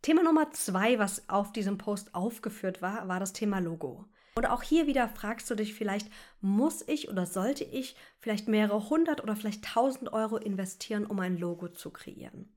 Thema 0.01 0.23
Nummer 0.23 0.51
zwei, 0.51 0.97
was 0.97 1.27
auf 1.27 1.51
diesem 1.51 1.77
Post 1.77 2.15
aufgeführt 2.15 2.81
war, 2.81 3.09
war 3.09 3.19
das 3.19 3.33
Thema 3.33 3.59
Logo. 3.59 4.05
Und 4.35 4.45
auch 4.45 4.63
hier 4.63 4.87
wieder 4.87 5.09
fragst 5.09 5.51
du 5.51 5.55
dich 5.55 5.73
vielleicht, 5.73 6.09
muss 6.39 6.87
ich 6.87 7.09
oder 7.09 7.25
sollte 7.25 7.65
ich 7.65 7.97
vielleicht 8.17 8.47
mehrere 8.47 8.89
hundert 8.89 9.21
oder 9.21 9.35
vielleicht 9.35 9.65
tausend 9.65 10.13
Euro 10.13 10.37
investieren, 10.37 11.05
um 11.05 11.19
ein 11.19 11.37
Logo 11.37 11.67
zu 11.67 11.91
kreieren? 11.91 12.52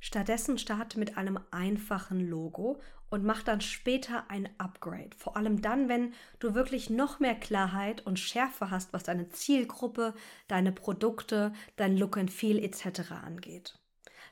Stattdessen 0.00 0.56
starte 0.56 0.98
mit 0.98 1.18
einem 1.18 1.38
einfachen 1.50 2.20
Logo 2.20 2.80
und 3.10 3.24
mach 3.24 3.42
dann 3.42 3.60
später 3.60 4.24
ein 4.30 4.48
Upgrade. 4.58 5.10
Vor 5.16 5.36
allem 5.36 5.60
dann, 5.60 5.88
wenn 5.88 6.14
du 6.38 6.54
wirklich 6.54 6.88
noch 6.88 7.20
mehr 7.20 7.34
Klarheit 7.34 8.06
und 8.06 8.18
Schärfe 8.18 8.70
hast, 8.70 8.92
was 8.92 9.02
deine 9.02 9.28
Zielgruppe, 9.28 10.14
deine 10.48 10.72
Produkte, 10.72 11.52
dein 11.76 11.96
Look 11.96 12.16
and 12.16 12.30
Feel 12.30 12.58
etc. 12.58 13.12
angeht. 13.12 13.78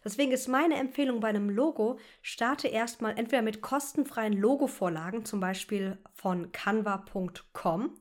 Deswegen 0.04 0.32
ist 0.32 0.48
meine 0.48 0.76
Empfehlung 0.76 1.20
bei 1.20 1.28
einem 1.28 1.50
Logo, 1.50 1.98
starte 2.22 2.68
erstmal 2.68 3.18
entweder 3.18 3.42
mit 3.42 3.60
kostenfreien 3.60 4.32
Logovorlagen, 4.32 5.24
zum 5.24 5.40
Beispiel 5.40 5.98
von 6.14 6.52
canva.com. 6.52 7.94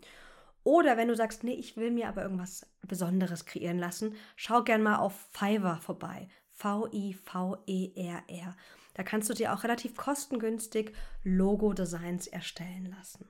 Oder 0.63 0.95
wenn 0.95 1.07
du 1.07 1.15
sagst, 1.15 1.43
nee, 1.43 1.53
ich 1.53 1.75
will 1.75 1.91
mir 1.91 2.07
aber 2.07 2.21
irgendwas 2.21 2.69
Besonderes 2.81 3.45
kreieren 3.45 3.79
lassen, 3.79 4.15
schau 4.35 4.63
gern 4.63 4.83
mal 4.83 4.97
auf 4.97 5.27
Fiverr 5.31 5.81
vorbei. 5.81 6.29
V-I-V-E-R-R. 6.57 8.55
Da 8.93 9.03
kannst 9.03 9.29
du 9.29 9.33
dir 9.33 9.53
auch 9.53 9.63
relativ 9.63 9.95
kostengünstig 9.95 10.93
Logo-Designs 11.23 12.27
erstellen 12.27 12.93
lassen. 12.97 13.29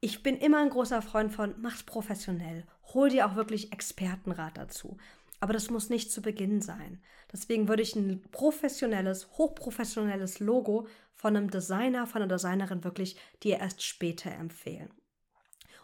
Ich 0.00 0.22
bin 0.22 0.38
immer 0.38 0.58
ein 0.58 0.70
großer 0.70 1.02
Freund 1.02 1.32
von, 1.32 1.54
mach's 1.58 1.82
professionell. 1.82 2.66
Hol 2.94 3.10
dir 3.10 3.26
auch 3.26 3.36
wirklich 3.36 3.72
Expertenrat 3.72 4.56
dazu. 4.56 4.96
Aber 5.40 5.52
das 5.52 5.68
muss 5.70 5.90
nicht 5.90 6.10
zu 6.10 6.22
Beginn 6.22 6.62
sein. 6.62 7.02
Deswegen 7.32 7.68
würde 7.68 7.82
ich 7.82 7.94
ein 7.94 8.22
professionelles, 8.30 9.28
hochprofessionelles 9.32 10.40
Logo 10.40 10.86
von 11.14 11.36
einem 11.36 11.50
Designer, 11.50 12.06
von 12.06 12.22
einer 12.22 12.34
Designerin 12.34 12.84
wirklich 12.84 13.16
dir 13.42 13.58
erst 13.58 13.82
später 13.82 14.30
empfehlen. 14.32 14.90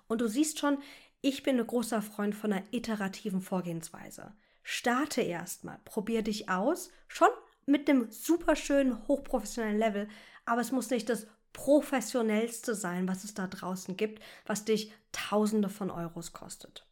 Und 0.08 0.20
du 0.22 0.28
siehst 0.28 0.58
schon, 0.58 0.78
ich 1.20 1.42
bin 1.42 1.58
ein 1.58 1.66
großer 1.66 2.00
Freund 2.00 2.34
von 2.34 2.52
einer 2.52 2.64
iterativen 2.70 3.42
Vorgehensweise. 3.42 4.32
Starte 4.68 5.20
erstmal, 5.20 5.78
probier 5.84 6.22
dich 6.22 6.48
aus, 6.48 6.90
schon 7.06 7.28
mit 7.66 7.88
einem 7.88 8.10
super 8.10 8.56
schönen, 8.56 9.06
hochprofessionellen 9.06 9.78
Level, 9.78 10.08
aber 10.44 10.60
es 10.60 10.72
muss 10.72 10.90
nicht 10.90 11.08
das 11.08 11.28
professionellste 11.52 12.74
sein, 12.74 13.06
was 13.06 13.22
es 13.22 13.32
da 13.32 13.46
draußen 13.46 13.96
gibt, 13.96 14.20
was 14.44 14.64
dich 14.64 14.92
Tausende 15.12 15.68
von 15.68 15.92
Euros 15.92 16.32
kostet. 16.32 16.84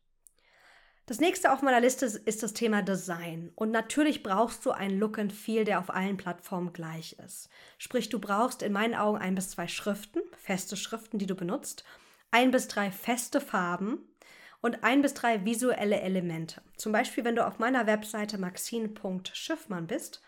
Das 1.06 1.18
nächste 1.18 1.52
auf 1.52 1.62
meiner 1.62 1.80
Liste 1.80 2.06
ist 2.06 2.44
das 2.44 2.54
Thema 2.54 2.80
Design. 2.80 3.50
Und 3.56 3.72
natürlich 3.72 4.22
brauchst 4.22 4.64
du 4.64 4.70
ein 4.70 4.96
Look 4.96 5.18
and 5.18 5.32
Feel, 5.32 5.64
der 5.64 5.80
auf 5.80 5.90
allen 5.90 6.16
Plattformen 6.16 6.72
gleich 6.72 7.16
ist. 7.24 7.48
Sprich, 7.76 8.08
du 8.08 8.20
brauchst 8.20 8.62
in 8.62 8.72
meinen 8.72 8.94
Augen 8.94 9.18
ein 9.18 9.34
bis 9.34 9.50
zwei 9.50 9.66
Schriften, 9.66 10.20
feste 10.36 10.76
Schriften, 10.76 11.18
die 11.18 11.26
du 11.26 11.34
benutzt, 11.34 11.84
ein 12.30 12.52
bis 12.52 12.68
drei 12.68 12.92
feste 12.92 13.40
Farben 13.40 13.98
und 14.64 14.83
ein 14.83 15.02
bis 15.02 15.12
drei 15.12 15.44
visuelle 15.44 16.00
Elemente. 16.00 16.62
Zum 16.78 16.90
Beispiel, 16.90 17.23
wenn 17.23 17.37
du 17.37 17.47
auf 17.47 17.59
meiner 17.59 17.87
Webseite 17.87 18.38
maxine.schiffmann 18.38 19.87
bist, 19.87 20.23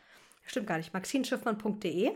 stimmt 0.45 0.67
gar 0.67 0.77
nicht, 0.77 0.93
maxineschiffmann.de, 0.93 2.13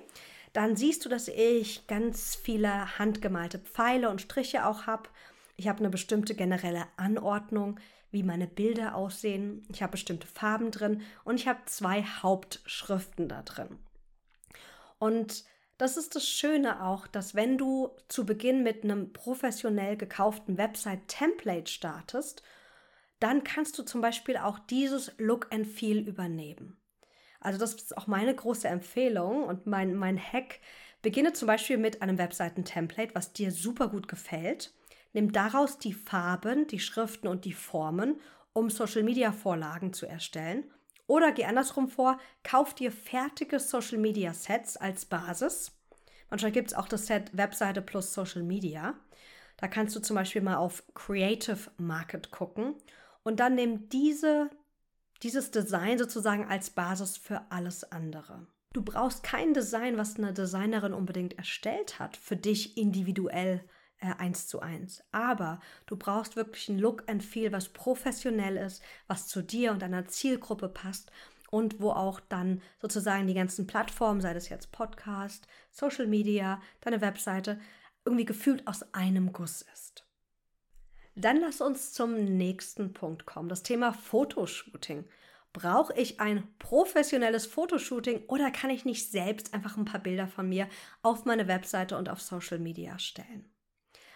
dann 0.53 0.77
siehst 0.77 1.03
du, 1.03 1.09
dass 1.09 1.29
ich 1.29 1.87
ganz 1.87 2.35
viele 2.35 2.99
handgemalte 2.99 3.59
Pfeile 3.59 4.11
und 4.11 4.21
Striche 4.21 4.67
auch 4.67 4.87
habe. 4.87 5.09
Ich 5.57 5.67
habe 5.67 5.79
eine 5.79 5.89
bestimmte 5.89 6.35
generelle 6.35 6.85
Anordnung 6.99 7.81
wie 8.11 8.23
meine 8.23 8.47
Bilder 8.47 8.97
aussehen. 8.97 9.67
Ich 9.71 9.83
habe 9.83 9.93
bestimmte 9.93 10.27
Farben 10.27 10.71
drin 10.73 11.01
und 11.25 11.37
ich 11.37 11.49
habe 11.49 11.61
zwei 11.65 12.03
Hauptschriften 12.03 13.29
da 13.29 13.41
drin. 13.41 13.79
Und 14.99 15.45
das 15.81 15.97
ist 15.97 16.15
das 16.15 16.27
Schöne 16.27 16.83
auch, 16.85 17.07
dass 17.07 17.35
wenn 17.35 17.59
du 17.59 17.91
zu 18.09 18.27
Beginn 18.27 18.63
mit 18.63 18.85
einem 18.85 19.13
professionell 19.13 19.97
gekauften 19.97 20.59
Website-Template 20.59 21.71
startest, 21.71 22.43
dann 23.19 23.45
kannst 23.45 23.79
du 23.79 23.83
zum 23.83 24.01
Beispiel 24.01 24.37
auch 24.37 24.59
dieses 24.59 25.13
Look 25.19 25.49
and 25.53 25.67
Feel 25.67 25.99
übernehmen. 25.99 26.77
Also 27.41 27.59
das 27.59 27.75
ist 27.75 27.97
auch 27.97 28.07
meine 28.07 28.35
große 28.35 28.69
Empfehlung 28.69 29.45
und 29.45 29.67
mein, 29.67 29.95
mein 29.95 30.19
Hack. 30.19 30.61
Beginne 31.03 31.33
zum 31.33 31.47
Beispiel 31.47 31.79
mit 31.79 32.03
einem 32.03 32.19
Webseiten-Template, 32.19 33.15
was 33.15 33.33
dir 33.33 33.51
super 33.51 33.89
gut 33.89 34.09
gefällt 34.09 34.75
Nimm 35.13 35.33
daraus 35.33 35.79
die 35.79 35.93
Farben, 35.93 36.67
die 36.67 36.79
Schriften 36.79 37.27
und 37.27 37.45
die 37.45 37.53
Formen, 37.53 38.21
um 38.53 38.71
Social-Media-Vorlagen 38.71 39.93
zu 39.93 40.07
erstellen. 40.07 40.65
Oder 41.11 41.33
geh 41.33 41.45
andersrum 41.45 41.89
vor, 41.89 42.21
kauf 42.45 42.73
dir 42.73 42.93
fertige 42.93 43.59
Social-Media-Sets 43.59 44.77
als 44.77 45.07
Basis. 45.07 45.73
Manchmal 46.31 46.53
gibt 46.53 46.69
es 46.69 46.75
auch 46.75 46.87
das 46.87 47.09
Set 47.09 47.37
Webseite 47.37 47.83
plus 47.83 48.15
Social 48.15 48.45
Media. 48.45 48.95
Da 49.57 49.67
kannst 49.67 49.97
du 49.97 50.01
zum 50.01 50.15
Beispiel 50.15 50.41
mal 50.41 50.59
auf 50.59 50.85
Creative 50.95 51.59
Market 51.79 52.31
gucken 52.31 52.77
und 53.25 53.41
dann 53.41 53.57
nimm 53.57 53.89
diese, 53.89 54.51
dieses 55.25 55.51
Design 55.51 55.99
sozusagen 55.99 56.47
als 56.47 56.71
Basis 56.71 57.17
für 57.17 57.43
alles 57.51 57.91
andere. 57.91 58.47
Du 58.73 58.83
brauchst 58.83 59.25
kein 59.25 59.53
Design, 59.53 59.97
was 59.97 60.17
eine 60.17 60.33
Designerin 60.33 60.93
unbedingt 60.93 61.37
erstellt 61.37 61.99
hat, 61.99 62.17
für 62.17 62.37
dich 62.37 62.77
individuell 62.77 63.65
eins 64.01 64.47
zu 64.47 64.61
eins. 64.61 65.03
Aber 65.13 65.61
du 65.87 65.97
brauchst 65.97 66.37
wirklich 66.37 66.69
ein 66.69 66.79
Look 66.79 67.09
and 67.09 67.23
Feel, 67.23 67.53
was 67.53 67.69
professionell 67.69 68.57
ist, 68.57 68.83
was 69.07 69.29
zu 69.29 69.43
dir 69.43 69.73
und 69.73 69.83
deiner 69.83 70.07
Zielgruppe 70.07 70.69
passt 70.69 71.11
und 71.51 71.81
wo 71.81 71.91
auch 71.91 72.21
dann 72.21 72.63
sozusagen 72.81 73.27
die 73.27 73.35
ganzen 73.35 73.67
Plattformen, 73.67 74.21
sei 74.21 74.33
das 74.35 74.49
jetzt 74.49 74.73
Podcast, 74.73 75.47
Social 75.71 76.07
Media, 76.07 76.61
deine 76.81 77.01
Webseite, 77.01 77.61
irgendwie 78.05 78.25
gefühlt 78.25 78.67
aus 78.67 78.95
einem 78.95 79.33
Guss 79.33 79.63
ist. 79.63 80.07
Dann 81.17 81.41
lass 81.41 81.61
uns 81.61 81.93
zum 81.93 82.15
nächsten 82.15 82.93
Punkt 82.93 83.27
kommen, 83.27 83.49
das 83.49 83.63
Thema 83.63 83.93
Fotoshooting. 83.93 85.05
Brauche 85.53 85.93
ich 85.95 86.21
ein 86.21 86.47
professionelles 86.61 87.45
Fotoshooting 87.45 88.25
oder 88.29 88.53
kann 88.53 88.71
ich 88.71 88.85
nicht 88.85 89.11
selbst 89.11 89.53
einfach 89.53 89.77
ein 89.77 89.85
paar 89.85 90.01
Bilder 90.01 90.29
von 90.29 90.49
mir 90.49 90.69
auf 91.03 91.25
meine 91.25 91.49
Webseite 91.49 91.99
und 91.99 92.09
auf 92.09 92.23
Social 92.23 92.61
Media 92.61 92.99
stellen? 93.01 93.51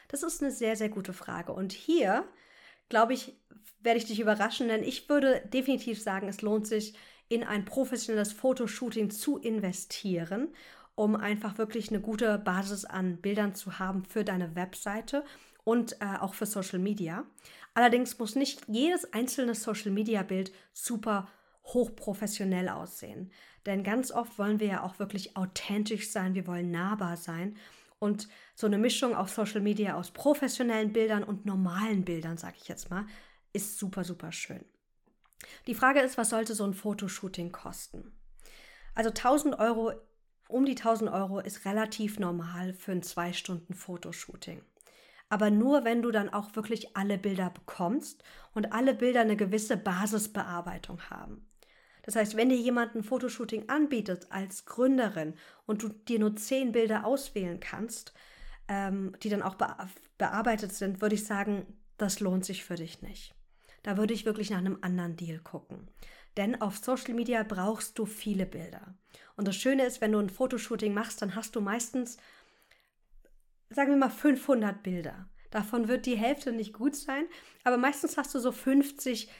Das 0.09 0.23
ist 0.23 0.43
eine 0.43 0.51
sehr, 0.51 0.77
sehr 0.77 0.89
gute 0.89 1.13
Frage. 1.13 1.53
Und 1.53 1.73
hier, 1.73 2.25
glaube 2.89 3.15
ich, 3.15 3.37
werde 3.81 3.99
ich 3.99 4.07
dich 4.07 4.21
überraschen, 4.21 4.69
denn 4.69 4.83
ich 4.83 5.09
würde 5.09 5.43
definitiv 5.53 6.01
sagen, 6.03 6.29
es 6.29 6.43
lohnt 6.43 6.67
sich, 6.67 6.95
in 7.29 7.43
ein 7.43 7.65
professionelles 7.65 8.33
Fotoshooting 8.33 9.11
zu 9.11 9.39
investieren, 9.39 10.49
um 10.95 11.17
einfach 11.17 11.59
wirklich 11.59 11.89
eine 11.89 12.01
gute 12.01 12.39
Basis 12.39 12.85
an 12.85 13.17
Bildern 13.17 13.55
zu 13.55 13.79
haben 13.79 14.05
für 14.05 14.25
deine 14.25 14.55
Webseite 14.55 15.25
und 15.65 16.01
äh, 16.01 16.19
auch 16.21 16.35
für 16.35 16.47
Social 16.47 16.79
Media. 16.79 17.25
Allerdings 17.73 18.19
muss 18.19 18.37
nicht 18.37 18.63
jedes 18.69 19.13
einzelne 19.13 19.55
Social 19.55 19.91
Media 19.91 20.23
Bild 20.23 20.53
super 20.73 21.29
hochprofessionell 21.65 22.69
aussehen. 22.69 23.33
Denn 23.67 23.83
ganz 23.83 24.13
oft 24.13 24.39
wollen 24.39 24.61
wir 24.61 24.67
ja 24.67 24.83
auch 24.83 24.99
wirklich 24.99 25.37
authentisch 25.37 26.11
sein, 26.11 26.35
wir 26.35 26.47
wollen 26.47 26.71
nahbar 26.71 27.17
sein. 27.17 27.57
Und 27.99 28.29
so 28.55 28.67
eine 28.67 28.79
Mischung 28.79 29.15
auf 29.15 29.31
Social 29.31 29.61
Media 29.61 29.95
aus 29.95 30.11
professionellen 30.11 30.93
Bildern 30.93 31.25
und 31.25 31.47
normalen 31.47 32.05
Bildern, 32.05 32.37
sage 32.37 32.57
ich 32.61 32.69
jetzt 32.69 32.91
mal, 32.91 33.07
ist 33.53 33.79
super, 33.79 34.05
super 34.05 34.33
schön. 34.33 34.65
Die 35.67 35.75
Frage 35.75 36.01
ist, 36.01 36.19
was 36.19 36.31
sollte 36.31 36.55
so 36.55 36.65
ein 36.65 36.75
Fotoshooting 36.75 37.53
kosten? 37.53 38.13
Also 38.95 39.11
1000 39.11 39.59
Euro, 39.59 39.93
um 40.49 40.65
die 40.65 40.77
1000 40.77 41.11
Euro 41.11 41.41
ist 41.41 41.65
relativ 41.65 42.19
normal 42.19 42.75
für 42.75 42.93
ein 42.93 43.03
zwei 43.03 43.33
Stunden 43.33 43.75
Fotoshooting. 43.75 44.63
Aber 45.29 45.51
nur, 45.51 45.85
wenn 45.85 46.03
du 46.03 46.11
dann 46.11 46.33
auch 46.33 46.55
wirklich 46.55 46.97
alle 46.97 47.19
Bilder 47.19 47.51
bekommst 47.51 48.23
und 48.53 48.73
alle 48.73 48.95
Bilder 48.95 49.23
eine 49.23 49.37
gewisse 49.37 49.77
Basisbearbeitung 49.77 51.11
haben. 51.11 51.49
Das 52.05 52.17
heißt, 52.17 52.37
wenn 52.37 52.51
dir 52.51 52.57
jemand 52.57 52.95
ein 52.95 53.03
Fotoshooting 53.03 53.69
anbietet 53.69 54.27
als 54.31 54.67
Gründerin 54.67 55.35
und 55.67 55.83
du 55.83 55.89
dir 55.89 56.19
nur 56.19 56.37
zehn 56.37 56.73
Bilder 56.73 57.05
auswählen 57.05 57.61
kannst, 57.61 58.13
ähm, 58.69 59.17
die 59.23 59.29
dann 59.29 59.43
auch 59.43 59.55
be 59.55 59.75
bearbeitet 60.17 60.73
sind, 60.73 61.01
würde 61.01 61.17
ich 61.17 61.27
sagen, 61.27 61.67
das 61.97 62.21
lohnt 62.21 62.45
sich 62.45 62.65
für 62.65 62.77
dich 62.77 63.03
nicht. 63.03 63.35
Da 63.83 63.97
würde 63.97 64.15
ich 64.15 64.25
wirklich 64.25 64.51
nach 64.51 64.59
einem 64.59 64.79
anderen 64.81 65.17
Deal 65.17 65.41
gucken. 65.41 65.89
Denn 66.37 66.61
auf 66.61 66.79
Social 66.79 67.15
Media 67.15 67.43
brauchst 67.43 67.99
du 67.99 68.07
viele 68.07 68.47
Bilder. 68.47 68.95
Und 69.37 69.49
das 69.49 69.57
Schöne 69.57 69.85
ist, 69.85 70.01
wenn 70.01 70.13
du 70.13 70.19
ein 70.19 70.31
Fotoshooting 70.31 70.95
machst, 70.95 71.21
dann 71.21 71.35
hast 71.35 71.57
du 71.57 71.61
meistens, 71.61 72.17
sagen 73.71 73.91
wir 73.91 73.97
mal, 73.97 74.11
500 74.11 74.83
Bilder. 74.83 75.29
Davon 75.51 75.89
wird 75.89 76.07
die 76.07 76.17
Hälfte 76.17 76.53
nicht 76.53 76.73
gut 76.73 76.97
sein, 76.97 77.27
aber 77.65 77.77
meistens 77.77 78.17
hast 78.17 78.35
du 78.35 78.39
so 78.39 78.53
50 78.53 79.31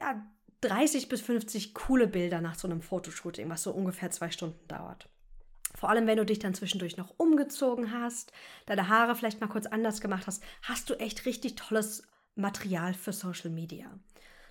ja, 0.00 0.24
30 0.62 1.08
bis 1.08 1.20
50 1.22 1.74
coole 1.74 2.06
Bilder 2.06 2.40
nach 2.40 2.54
so 2.54 2.68
einem 2.68 2.82
Fotoshooting, 2.82 3.48
was 3.48 3.62
so 3.62 3.70
ungefähr 3.70 4.10
zwei 4.10 4.30
Stunden 4.30 4.66
dauert. 4.68 5.08
Vor 5.74 5.88
allem, 5.88 6.06
wenn 6.06 6.18
du 6.18 6.26
dich 6.26 6.38
dann 6.38 6.54
zwischendurch 6.54 6.96
noch 6.96 7.14
umgezogen 7.16 7.92
hast, 7.92 8.32
deine 8.66 8.88
Haare 8.88 9.14
vielleicht 9.14 9.40
mal 9.40 9.46
kurz 9.46 9.66
anders 9.66 10.00
gemacht 10.00 10.26
hast, 10.26 10.42
hast 10.62 10.90
du 10.90 10.94
echt 10.94 11.24
richtig 11.26 11.54
tolles 11.54 12.02
Material 12.34 12.92
für 12.92 13.12
Social 13.12 13.50
Media. 13.50 13.90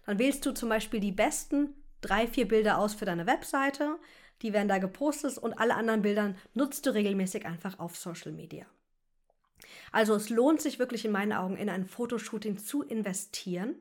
Dann 0.06 0.18
wählst 0.18 0.46
du 0.46 0.54
zum 0.54 0.70
Beispiel 0.70 1.00
die 1.00 1.12
besten 1.12 1.76
drei, 2.02 2.28
vier 2.28 2.48
Bilder 2.48 2.78
aus 2.78 2.94
für 2.94 3.06
deine 3.06 3.28
Webseite. 3.28 4.00
Die 4.42 4.54
werden 4.54 4.70
da 4.70 4.78
gepostet 4.78 5.38
und 5.38 5.54
alle 5.54 5.76
anderen 5.76 6.02
Bilder 6.02 6.36
nutzt 6.54 6.86
du 6.86 6.94
regelmäßig 6.94 7.46
einfach 7.46 7.78
auf 7.80 7.98
Social 7.98 8.32
Media. 8.32 8.66
Also 9.92 10.16
es 10.16 10.30
lohnt 10.30 10.62
sich 10.62 10.80
wirklich 10.80 11.06
in 11.06 11.12
meinen 11.12 11.34
Augen 11.34 11.58
in 11.58 11.70
ein 11.70 11.86
Fotoshooting 11.86 12.58
zu 12.58 12.82
investieren. 12.82 13.76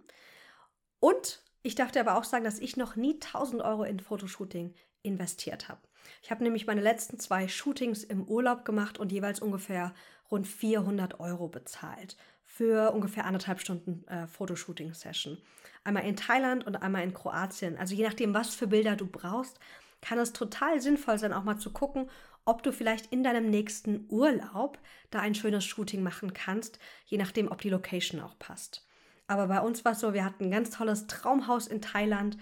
Und 1.00 1.40
ich 1.62 1.74
darf 1.74 1.92
dir 1.92 2.00
aber 2.00 2.16
auch 2.16 2.24
sagen, 2.24 2.44
dass 2.44 2.58
ich 2.58 2.76
noch 2.76 2.96
nie 2.96 3.14
1000 3.14 3.62
Euro 3.62 3.84
in 3.84 4.00
Fotoshooting 4.00 4.74
investiert 5.02 5.68
habe. 5.68 5.80
Ich 6.22 6.30
habe 6.30 6.42
nämlich 6.42 6.66
meine 6.66 6.80
letzten 6.80 7.18
zwei 7.18 7.48
Shootings 7.48 8.04
im 8.04 8.24
Urlaub 8.24 8.64
gemacht 8.64 8.98
und 8.98 9.12
jeweils 9.12 9.40
ungefähr 9.40 9.94
rund 10.30 10.46
400 10.46 11.20
Euro 11.20 11.48
bezahlt 11.48 12.16
für 12.44 12.92
ungefähr 12.92 13.24
anderthalb 13.26 13.60
Stunden 13.60 14.06
äh, 14.08 14.26
Fotoshooting-Session. 14.26 15.38
Einmal 15.84 16.04
in 16.04 16.16
Thailand 16.16 16.66
und 16.66 16.76
einmal 16.76 17.04
in 17.04 17.14
Kroatien. 17.14 17.76
Also 17.76 17.94
je 17.94 18.04
nachdem, 18.04 18.34
was 18.34 18.54
für 18.54 18.66
Bilder 18.66 18.96
du 18.96 19.06
brauchst, 19.06 19.58
kann 20.00 20.18
es 20.18 20.32
total 20.32 20.80
sinnvoll 20.80 21.18
sein, 21.18 21.32
auch 21.32 21.44
mal 21.44 21.58
zu 21.58 21.72
gucken, 21.72 22.10
ob 22.44 22.62
du 22.62 22.72
vielleicht 22.72 23.12
in 23.12 23.22
deinem 23.22 23.50
nächsten 23.50 24.06
Urlaub 24.08 24.78
da 25.10 25.20
ein 25.20 25.34
schönes 25.34 25.64
Shooting 25.64 26.02
machen 26.02 26.32
kannst, 26.32 26.78
je 27.06 27.18
nachdem, 27.18 27.50
ob 27.50 27.60
die 27.60 27.70
Location 27.70 28.20
auch 28.20 28.38
passt. 28.38 28.87
Aber 29.28 29.46
bei 29.46 29.60
uns 29.60 29.84
war 29.84 29.92
es 29.92 30.00
so, 30.00 30.14
wir 30.14 30.24
hatten 30.24 30.44
ein 30.44 30.50
ganz 30.50 30.70
tolles 30.70 31.06
Traumhaus 31.06 31.66
in 31.66 31.80
Thailand, 31.80 32.36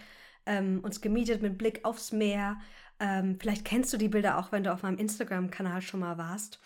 ähm, 0.46 0.80
uns 0.82 1.00
gemietet 1.00 1.42
mit 1.42 1.58
Blick 1.58 1.84
aufs 1.84 2.12
Meer. 2.12 2.58
Ähm, 2.98 3.36
vielleicht 3.40 3.64
kennst 3.64 3.92
du 3.92 3.98
die 3.98 4.08
Bilder 4.08 4.38
auch, 4.38 4.52
wenn 4.52 4.64
du 4.64 4.72
auf 4.72 4.82
meinem 4.82 4.98
Instagram-Kanal 4.98 5.82
schon 5.82 6.00
mal 6.00 6.16
warst. 6.16 6.60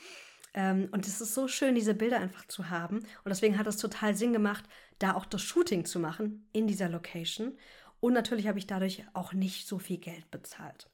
Ähm, 0.52 0.88
und 0.92 1.06
es 1.06 1.20
ist 1.20 1.34
so 1.34 1.48
schön, 1.48 1.74
diese 1.74 1.94
Bilder 1.94 2.20
einfach 2.20 2.46
zu 2.46 2.70
haben. 2.70 2.98
Und 2.98 3.28
deswegen 3.28 3.58
hat 3.58 3.66
es 3.66 3.78
total 3.78 4.14
Sinn 4.14 4.32
gemacht, 4.32 4.64
da 4.98 5.14
auch 5.14 5.24
das 5.24 5.42
Shooting 5.42 5.86
zu 5.86 5.98
machen 5.98 6.46
in 6.52 6.66
dieser 6.66 6.88
Location. 6.88 7.56
Und 8.00 8.12
natürlich 8.12 8.46
habe 8.46 8.58
ich 8.58 8.66
dadurch 8.66 9.04
auch 9.14 9.32
nicht 9.32 9.66
so 9.66 9.78
viel 9.78 9.98
Geld 9.98 10.30
bezahlt. 10.30 10.90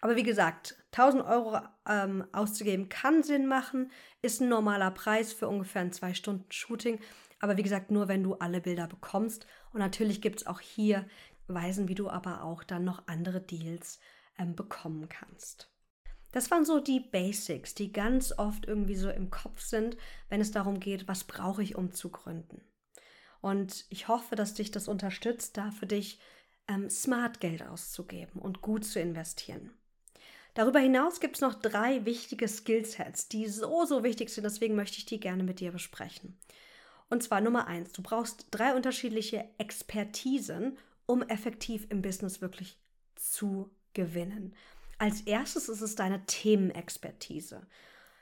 Aber 0.00 0.16
wie 0.16 0.22
gesagt, 0.22 0.76
1000 0.92 1.24
Euro 1.24 1.58
ähm, 1.86 2.24
auszugeben 2.32 2.88
kann 2.88 3.22
Sinn 3.22 3.46
machen, 3.46 3.90
ist 4.22 4.40
ein 4.40 4.48
normaler 4.48 4.90
Preis 4.90 5.32
für 5.32 5.48
ungefähr 5.48 5.82
ein 5.82 5.92
2-Stunden-Shooting. 5.92 7.00
Aber 7.40 7.56
wie 7.56 7.62
gesagt, 7.62 7.90
nur 7.90 8.06
wenn 8.06 8.22
du 8.22 8.34
alle 8.34 8.60
Bilder 8.60 8.86
bekommst. 8.86 9.46
Und 9.72 9.80
natürlich 9.80 10.20
gibt 10.20 10.40
es 10.40 10.46
auch 10.46 10.60
hier 10.60 11.06
Weisen, 11.48 11.88
wie 11.88 11.94
du 11.94 12.08
aber 12.08 12.44
auch 12.44 12.62
dann 12.62 12.84
noch 12.84 13.08
andere 13.08 13.40
Deals 13.40 13.98
ähm, 14.38 14.54
bekommen 14.54 15.08
kannst. 15.08 15.70
Das 16.32 16.50
waren 16.50 16.64
so 16.64 16.78
die 16.78 17.00
Basics, 17.00 17.74
die 17.74 17.92
ganz 17.92 18.32
oft 18.38 18.66
irgendwie 18.66 18.94
so 18.94 19.10
im 19.10 19.30
Kopf 19.30 19.60
sind, 19.60 19.96
wenn 20.28 20.40
es 20.40 20.52
darum 20.52 20.78
geht, 20.78 21.08
was 21.08 21.24
brauche 21.24 21.62
ich, 21.62 21.74
um 21.74 21.92
zu 21.92 22.10
gründen. 22.10 22.62
Und 23.40 23.86
ich 23.88 24.06
hoffe, 24.06 24.36
dass 24.36 24.54
dich 24.54 24.70
das 24.70 24.86
unterstützt, 24.86 25.56
da 25.56 25.72
für 25.72 25.86
dich 25.86 26.20
ähm, 26.68 26.88
smart 26.88 27.40
Geld 27.40 27.62
auszugeben 27.66 28.40
und 28.40 28.60
gut 28.60 28.84
zu 28.84 29.00
investieren. 29.00 29.72
Darüber 30.54 30.78
hinaus 30.78 31.20
gibt 31.20 31.36
es 31.36 31.40
noch 31.40 31.54
drei 31.54 32.04
wichtige 32.04 32.48
Skillsets, 32.48 33.28
die 33.28 33.46
so, 33.46 33.84
so 33.86 34.02
wichtig 34.02 34.30
sind, 34.30 34.44
deswegen 34.44 34.74
möchte 34.74 34.98
ich 34.98 35.06
die 35.06 35.20
gerne 35.20 35.42
mit 35.42 35.60
dir 35.60 35.72
besprechen. 35.72 36.38
Und 37.10 37.22
zwar 37.22 37.40
Nummer 37.40 37.66
eins, 37.66 37.92
du 37.92 38.02
brauchst 38.02 38.46
drei 38.52 38.74
unterschiedliche 38.74 39.44
Expertisen, 39.58 40.78
um 41.06 41.22
effektiv 41.22 41.86
im 41.90 42.02
Business 42.02 42.40
wirklich 42.40 42.78
zu 43.16 43.70
gewinnen. 43.92 44.54
Als 44.98 45.22
erstes 45.22 45.68
ist 45.68 45.80
es 45.80 45.96
deine 45.96 46.24
Themenexpertise. 46.26 47.66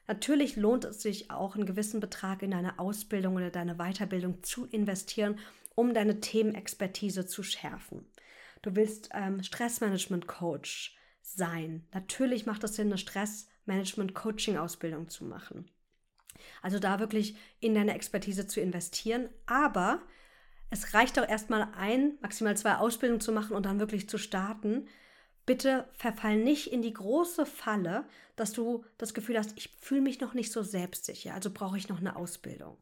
Natürlich 0.07 0.57
lohnt 0.57 0.87
es 0.87 1.03
sich 1.03 1.31
auch, 1.31 1.55
einen 1.55 1.67
gewissen 1.67 2.01
Betrag 2.01 2.43
in 2.43 2.53
deine 2.53 2.79
Ausbildung 2.79 3.37
oder 3.37 3.51
deine 3.51 3.75
Weiterbildung 3.75 4.43
zu 4.43 4.65
investieren, 4.65 5.39
um 5.75 5.93
deine 5.93 6.21
Themenexpertise 6.21 7.27
zu 7.27 7.43
schärfen. 7.43 8.07
Du 8.63 8.75
willst 8.75 9.11
ähm, 9.13 9.43
Stressmanagement-Coach 9.43 10.97
sein. 11.21 11.87
Natürlich 11.93 12.47
macht 12.47 12.65
es 12.65 12.77
Sinn, 12.77 12.89
eine 12.89 12.97
Stressmanagement-Coaching-Ausbildung 12.97 15.11
zu 15.11 15.25
machen. 15.25 15.71
Also 16.63 16.79
da 16.79 16.99
wirklich 17.01 17.37
in 17.61 17.75
deine 17.75 17.95
Expertise 17.95 18.47
zu 18.47 18.61
investieren. 18.61 19.29
Aber 19.47 20.03
es 20.71 20.95
reicht 20.95 21.19
auch 21.19 21.29
erstmal 21.29 21.69
ein, 21.77 22.19
maximal 22.21 22.57
zwei 22.57 22.77
Ausbildungen 22.77 23.21
zu 23.21 23.33
machen 23.33 23.57
und 23.57 23.67
dann 23.67 23.81
wirklich 23.81 24.09
zu 24.09 24.19
starten. 24.19 24.87
Bitte 25.47 25.89
verfall 25.95 26.37
nicht 26.37 26.73
in 26.73 26.83
die 26.83 26.93
große 26.93 27.47
Falle, 27.47 28.05
dass 28.37 28.53
du 28.53 28.85
das 28.99 29.15
Gefühl 29.15 29.39
hast, 29.39 29.55
ich 29.57 29.71
fühle 29.81 30.03
mich 30.03 30.21
noch 30.21 30.35
nicht 30.35 30.53
so 30.53 30.63
selbstsicher, 30.63 31.33
also 31.33 31.51
brauche 31.51 31.79
ich 31.79 31.89
noch 31.89 32.01
eine 32.01 32.17
Ausbildung. 32.17 32.77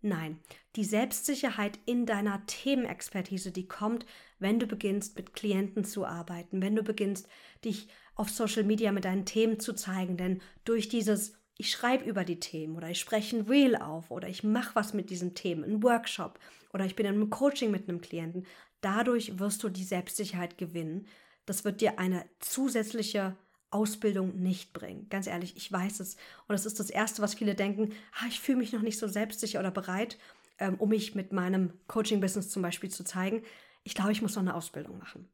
Nein, 0.00 0.38
die 0.76 0.84
Selbstsicherheit 0.84 1.78
in 1.86 2.04
deiner 2.04 2.44
Themenexpertise, 2.46 3.52
die 3.52 3.66
kommt, 3.66 4.04
wenn 4.38 4.60
du 4.60 4.66
beginnst, 4.66 5.16
mit 5.16 5.32
Klienten 5.32 5.82
zu 5.82 6.04
arbeiten, 6.04 6.60
wenn 6.60 6.76
du 6.76 6.82
beginnst, 6.82 7.26
dich 7.64 7.88
auf 8.14 8.28
Social 8.28 8.64
Media 8.64 8.92
mit 8.92 9.06
deinen 9.06 9.24
Themen 9.24 9.58
zu 9.58 9.72
zeigen. 9.72 10.18
Denn 10.18 10.42
durch 10.64 10.90
dieses 10.90 11.38
ich 11.56 11.70
schreibe 11.70 12.04
über 12.04 12.24
die 12.24 12.40
Themen 12.40 12.76
oder 12.76 12.90
ich 12.90 12.98
spreche 12.98 13.36
ein 13.36 13.46
Reel 13.46 13.76
auf 13.76 14.10
oder 14.10 14.28
ich 14.28 14.42
mache 14.42 14.74
was 14.74 14.92
mit 14.92 15.10
diesen 15.10 15.34
Themen, 15.34 15.64
einen 15.64 15.82
Workshop 15.82 16.38
oder 16.72 16.84
ich 16.84 16.96
bin 16.96 17.06
in 17.06 17.14
einem 17.14 17.30
Coaching 17.30 17.70
mit 17.70 17.88
einem 17.88 18.00
Klienten. 18.00 18.46
Dadurch 18.80 19.38
wirst 19.38 19.62
du 19.62 19.68
die 19.68 19.84
Selbstsicherheit 19.84 20.58
gewinnen. 20.58 21.06
Das 21.46 21.64
wird 21.64 21.80
dir 21.80 21.98
eine 21.98 22.24
zusätzliche 22.40 23.36
Ausbildung 23.70 24.40
nicht 24.40 24.72
bringen. 24.72 25.08
Ganz 25.10 25.26
ehrlich, 25.26 25.56
ich 25.56 25.70
weiß 25.70 26.00
es. 26.00 26.14
Und 26.46 26.52
das 26.52 26.66
ist 26.66 26.78
das 26.80 26.90
Erste, 26.90 27.22
was 27.22 27.34
viele 27.34 27.54
denken, 27.54 27.92
ah, 28.20 28.26
ich 28.28 28.40
fühle 28.40 28.58
mich 28.58 28.72
noch 28.72 28.82
nicht 28.82 28.98
so 28.98 29.08
selbstsicher 29.08 29.60
oder 29.60 29.70
bereit, 29.70 30.18
ähm, 30.58 30.76
um 30.76 30.88
mich 30.88 31.14
mit 31.14 31.32
meinem 31.32 31.72
Coaching-Business 31.88 32.50
zum 32.50 32.62
Beispiel 32.62 32.90
zu 32.90 33.04
zeigen. 33.04 33.42
Ich 33.82 33.94
glaube, 33.94 34.12
ich 34.12 34.22
muss 34.22 34.36
noch 34.36 34.42
eine 34.42 34.54
Ausbildung 34.54 34.98
machen. 34.98 35.28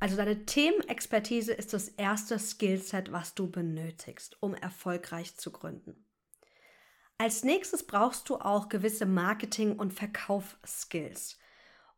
Also 0.00 0.16
deine 0.16 0.46
Themenexpertise 0.46 1.52
ist 1.52 1.72
das 1.72 1.88
erste 1.88 2.38
Skillset, 2.38 3.10
was 3.10 3.34
du 3.34 3.50
benötigst, 3.50 4.36
um 4.40 4.54
erfolgreich 4.54 5.36
zu 5.36 5.50
gründen. 5.50 6.04
Als 7.18 7.42
nächstes 7.42 7.84
brauchst 7.84 8.28
du 8.28 8.36
auch 8.36 8.68
gewisse 8.68 9.06
Marketing- 9.06 9.76
und 9.76 9.92
Verkaufsskills. 9.92 11.36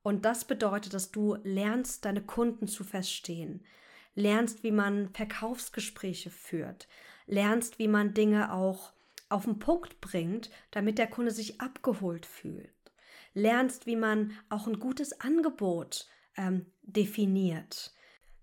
Und 0.03 0.25
das 0.25 0.47
bedeutet, 0.47 0.95
dass 0.95 1.11
du 1.11 1.37
lernst, 1.43 2.07
deine 2.07 2.23
Kunden 2.23 2.69
zu 2.69 2.85
verstehen, 2.85 3.67
lernst, 4.15 4.63
wie 4.63 4.71
man 4.71 5.11
Verkaufsgespräche 5.13 6.31
führt, 6.31 6.89
lernst, 7.27 7.79
wie 7.79 7.89
man 7.89 8.15
Dinge 8.15 8.55
auch 8.55 8.95
auf 9.29 9.45
den 9.45 9.59
Punkt 9.59 10.01
bringt, 10.01 10.51
damit 10.71 10.97
der 10.97 11.07
Kunde 11.07 11.33
sich 11.33 11.61
abgeholt 11.61 12.25
fühlt, 12.25 12.73
lernst, 13.35 13.87
wie 13.87 13.97
man 13.97 14.33
auch 14.49 14.67
ein 14.67 14.81
gutes 14.81 15.21
Angebot 15.21 16.09
ähm, 16.37 16.67
definiert. 16.83 17.93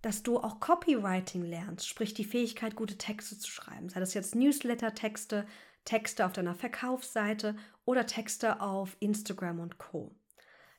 Dass 0.02 0.23
du 0.23 0.39
auch 0.39 0.60
Copywriting 0.60 1.43
lernst, 1.43 1.88
sprich 1.88 2.13
die 2.13 2.26
Fähigkeit, 2.26 2.76
gute 2.76 2.97
Texte 2.97 3.38
zu 3.38 3.50
schreiben. 3.50 3.89
Sei 3.89 4.00
das 4.00 4.13
jetzt 4.13 4.36
Newsletter-Texte, 4.36 5.45
Texte 5.86 6.26
auf 6.26 6.34
deiner 6.34 6.56
Verkaufsseite 6.56 7.56
oder 7.86 8.06
Texte 8.06 8.62
auf 8.62 8.95
Instagram 9.00 9.60
und 9.60 9.78
Co. 9.78 10.15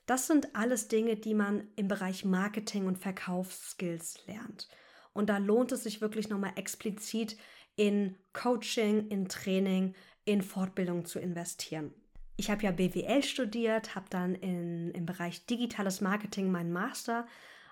Das 0.07 0.27
sind 0.27 0.55
alles 0.55 0.89
Dinge, 0.89 1.17
die 1.17 1.35
man 1.35 1.69
im 1.77 1.89
Bereich 1.89 2.25
Marketing 2.25 2.87
und 2.87 2.99
Verkaufsskills 2.99 4.27
lernt. 4.27 4.69
Und 5.13 5.29
da 5.29 5.39
lohnt 5.39 5.73
es 5.73 5.83
sich 5.83 6.01
wirklich 6.01 6.29
nochmal 6.29 6.53
explizit 6.57 7.37
in 7.77 8.17
Coaching, 8.33 9.09
in 9.09 9.29
Training, 9.29 9.95
in 10.25 10.43
Fortbildung 10.43 11.05
zu 11.05 11.19
investieren 11.19 11.93
ich 12.39 12.51
habe 12.51 12.63
ja 12.63 12.71
BWL 12.71 13.25
studiert, 13.25 13.97
habe 13.97 14.07
dann 14.11 14.37
in, 14.37 14.93
im 14.93 15.05
Bereich 15.07 15.45
digitales 15.47 16.01
Marketing 16.01 16.53
meinen 16.53 16.73
Master 16.73 17.27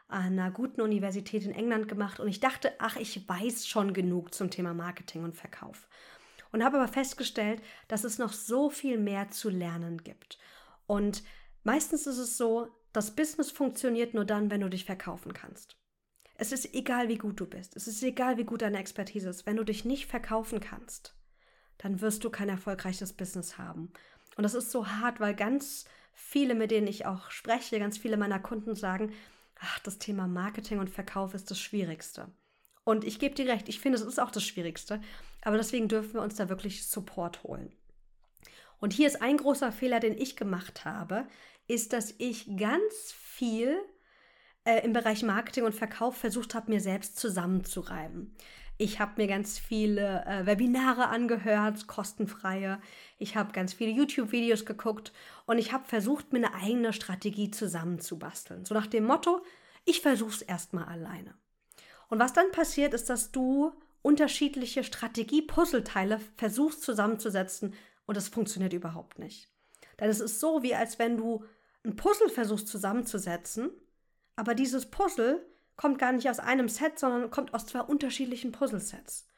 an 0.09 0.39
einer 0.39 0.51
guten 0.51 0.81
Universität 0.81 1.45
in 1.45 1.53
England 1.53 1.87
gemacht 1.87 2.19
und 2.19 2.27
ich 2.27 2.41
dachte, 2.41 2.73
ach, 2.81 2.97
ich 2.97 3.29
weiß 3.29 3.69
schon 3.69 3.95
genug 3.95 4.35
zum 4.35 4.51
Thema 4.51 4.75
Marketing 4.75 5.23
und 5.23 5.37
Verkauf. 5.37 5.89
Und 6.51 6.65
habe 6.65 6.79
aber 6.79 6.89
festgestellt, 6.89 7.63
dass 7.87 8.03
es 8.03 8.19
noch 8.19 8.33
so 8.33 8.69
viel 8.69 8.99
mehr 8.99 9.31
zu 9.31 9.51
lernen 9.51 10.03
gibt. 10.03 10.39
Und 10.89 11.23
meistens 11.63 12.09
ist 12.09 12.19
es 12.19 12.37
so, 12.37 12.69
das 12.93 13.15
Business 13.15 13.53
funktioniert 13.53 14.15
nur 14.15 14.25
dann, 14.25 14.51
wenn 14.51 14.63
du 14.63 14.69
dich 14.69 14.85
verkaufen 14.85 15.33
kannst. 15.33 15.77
Es 16.39 16.51
ist 16.51 16.75
egal, 16.75 17.09
wie 17.09 17.19
gut 17.19 17.39
du 17.39 17.47
bist. 17.47 17.77
Es 17.77 17.87
ist 17.87 18.03
egal, 18.03 18.37
wie 18.37 18.45
gut 18.45 18.63
deine 18.63 18.79
Expertise 18.79 19.29
ist. 19.29 19.47
Wenn 19.47 19.57
du 19.57 19.65
dich 19.65 19.85
nicht 19.85 20.07
verkaufen 20.07 20.59
kannst, 20.59 21.15
dann 21.79 22.01
wirst 22.01 22.25
du 22.25 22.31
kein 22.31 22.49
erfolgreiches 22.49 23.13
Business 23.13 23.59
haben. 23.59 23.93
Und 24.37 24.45
das 24.45 24.55
ist 24.55 24.71
so 24.71 24.87
hart, 24.87 25.19
weil 25.19 25.35
ganz 25.35 25.87
viele, 26.13 26.55
mit 26.55 26.71
denen 26.71 26.87
ich 26.87 27.07
auch 27.07 27.31
spreche, 27.31 27.79
ganz 27.79 27.99
viele 27.99 28.17
meiner 28.17 28.39
Kunden 28.39 28.75
sagen, 28.75 29.13
ach, 29.59 29.79
das 29.81 29.99
Thema 29.99 30.27
Marketing 30.27 30.79
und 30.79 30.91
Verkauf 30.91 31.35
ist 31.35 31.51
das 31.51 31.59
Schwierigste. 31.59 32.29
Und 32.85 33.05
ich 33.05 33.19
gebe 33.19 33.35
dir 33.35 33.49
recht, 33.49 33.69
ich 33.69 33.81
finde, 33.81 33.99
es 33.99 34.05
ist 34.05 34.21
auch 34.21 34.31
das 34.31 34.45
Schwierigste. 34.45 35.01
Aber 35.43 35.57
deswegen 35.57 35.89
dürfen 35.89 36.15
wir 36.15 36.23
uns 36.23 36.37
da 36.37 36.49
wirklich 36.49 36.87
Support 36.87 37.43
holen. 37.43 37.73
Und 38.79 38.93
hier 38.93 39.07
ist 39.07 39.23
ein 39.23 39.39
großer 39.39 39.73
Fehler, 39.73 40.01
den 40.01 40.17
ich 40.17 40.37
gemacht 40.37 40.85
habe, 40.85 41.27
ist, 41.67 41.93
dass 41.93 42.15
ich 42.19 42.57
ganz 42.57 43.13
viel 43.13 43.77
äh, 44.65 44.85
im 44.85 44.93
Bereich 44.93 45.23
Marketing 45.23 45.65
und 45.65 45.75
Verkauf 45.75 46.17
versucht 46.17 46.55
habe, 46.55 46.71
mir 46.71 46.81
selbst 46.81 47.19
zusammenzureiben. 47.19 48.37
Ich 48.79 49.01
habe 49.01 49.13
mir 49.17 49.27
ganz 49.27 49.59
viele 49.59 50.25
äh, 50.27 50.45
Webinare 50.45 51.09
angehört, 51.09 51.87
kostenfreie. 51.87 52.79
Ich 53.19 53.37
habe 53.37 53.53
ganz 53.53 53.73
viele 53.73 53.91
YouTube-Videos 53.91 54.67
geguckt 54.67 55.13
und 55.47 55.59
ich 55.59 55.73
habe 55.73 55.85
versucht, 55.87 56.33
mir 56.33 56.47
eine 56.47 56.55
eigene 56.55 56.93
Strategie 56.93 57.51
zusammenzubasteln. 57.51 58.67
So 58.67 58.75
nach 58.75 58.87
dem 58.87 59.05
Motto, 59.05 59.43
ich 59.85 60.03
versuche 60.03 60.31
es 60.31 60.43
erstmal 60.43 60.85
alleine. 60.85 61.35
Und 62.09 62.19
was 62.19 62.35
dann 62.35 62.53
passiert, 62.53 62.93
ist, 62.93 63.09
dass 63.09 63.33
du 63.33 63.73
unterschiedliche 64.03 64.85
Strategie-Puzzleteile 64.85 66.21
versuchst 66.37 66.83
zusammenzusetzen 66.83 67.75
und 68.05 68.17
es 68.17 68.29
funktioniert 68.29 68.73
überhaupt 68.73 69.19
nicht. 69.19 69.49
Denn 69.99 70.11
es 70.11 70.21
ist 70.21 70.39
so, 70.39 70.63
wie 70.63 70.75
als 70.75 70.99
wenn 70.99 71.17
du 71.17 71.45
ein 71.85 71.97
Puzzle 71.97 72.29
versuchst 72.29 72.69
zusammenzusetzen, 72.69 73.71
aber 74.37 74.55
dieses 74.55 74.87
Puzzle 74.91 75.45
kommt 75.77 75.99
gar 75.99 76.13
nicht 76.13 76.29
aus 76.29 76.39
einem 76.39 76.69
Set, 76.69 76.99
sondern 76.99 77.31
kommt 77.31 77.55
aus 77.55 77.67
zwei 77.67 77.81
unterschiedlichen 77.81 78.53
Puzzlesets. 78.53 79.29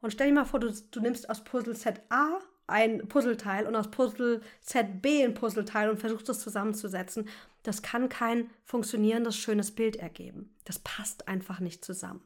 Und 0.00 0.12
stell 0.12 0.28
dir 0.28 0.34
mal 0.34 0.44
vor, 0.44 0.60
du, 0.60 0.72
du 0.90 1.00
nimmst 1.00 1.30
aus 1.30 1.44
Puzzleset 1.44 2.00
A 2.10 2.38
ein 2.66 3.06
Puzzleteil 3.08 3.66
und 3.66 3.76
aus 3.76 3.90
Puzzleset 3.90 5.00
B 5.00 5.24
ein 5.24 5.34
Puzzleteil 5.34 5.88
und 5.88 5.98
versuchst 5.98 6.28
das 6.28 6.40
zusammenzusetzen. 6.40 7.28
Das 7.62 7.82
kann 7.82 8.08
kein 8.08 8.50
funktionierendes, 8.64 9.36
schönes 9.36 9.70
Bild 9.70 9.96
ergeben. 9.96 10.54
Das 10.64 10.80
passt 10.80 11.28
einfach 11.28 11.60
nicht 11.60 11.84
zusammen. 11.84 12.22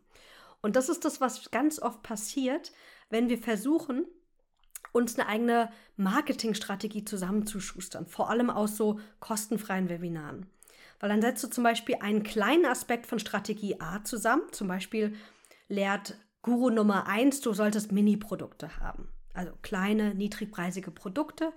Und 0.63 0.77
das 0.77 0.89
ist 0.89 1.05
das, 1.05 1.21
was 1.21 1.51
ganz 1.51 1.81
oft 1.81 2.03
passiert, 2.03 2.73
wenn 3.09 3.29
wir 3.29 3.39
versuchen, 3.39 4.07
uns 4.93 5.19
eine 5.19 5.29
eigene 5.29 5.73
Marketingstrategie 5.97 7.05
zusammenzuschustern, 7.05 8.07
vor 8.07 8.31
allem 8.31 8.51
aus 8.51 8.77
so 8.77 8.99
kostenfreien 9.21 9.89
Webinaren. 9.89 10.47
Weil 11.01 11.09
dann 11.09 11.23
setzt 11.23 11.43
du 11.43 11.49
zum 11.49 11.65
Beispiel 11.65 11.97
einen 12.01 12.23
kleinen 12.23 12.67
Aspekt 12.67 13.07
von 13.07 13.19
Strategie 13.19 13.81
A 13.81 14.05
zusammen. 14.05 14.43
Zum 14.53 14.69
Beispiel 14.69 15.17
lehrt 15.69 16.17
Guru 16.43 16.71
Nummer 16.71 17.07
1, 17.07 17.41
du 17.41 17.53
solltest 17.55 17.91
Mini-Produkte 17.91 18.79
haben. 18.79 19.09
Also 19.33 19.53
kleine, 19.63 20.15
niedrigpreisige 20.15 20.91
Produkte, 20.91 21.53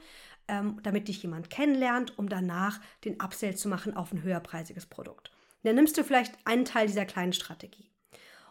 ähm, 0.48 0.80
damit 0.84 1.08
dich 1.08 1.22
jemand 1.24 1.50
kennenlernt, 1.50 2.18
um 2.18 2.30
danach 2.30 2.80
den 3.04 3.22
Upsell 3.22 3.56
zu 3.56 3.68
machen 3.68 3.96
auf 3.96 4.14
ein 4.14 4.24
höherpreisiges 4.24 4.86
Produkt. 4.86 5.32
Dann 5.64 5.76
nimmst 5.76 5.98
du 5.98 6.04
vielleicht 6.04 6.36
einen 6.46 6.66
Teil 6.66 6.88
dieser 6.88 7.06
kleinen 7.06 7.34
Strategie. 7.34 7.90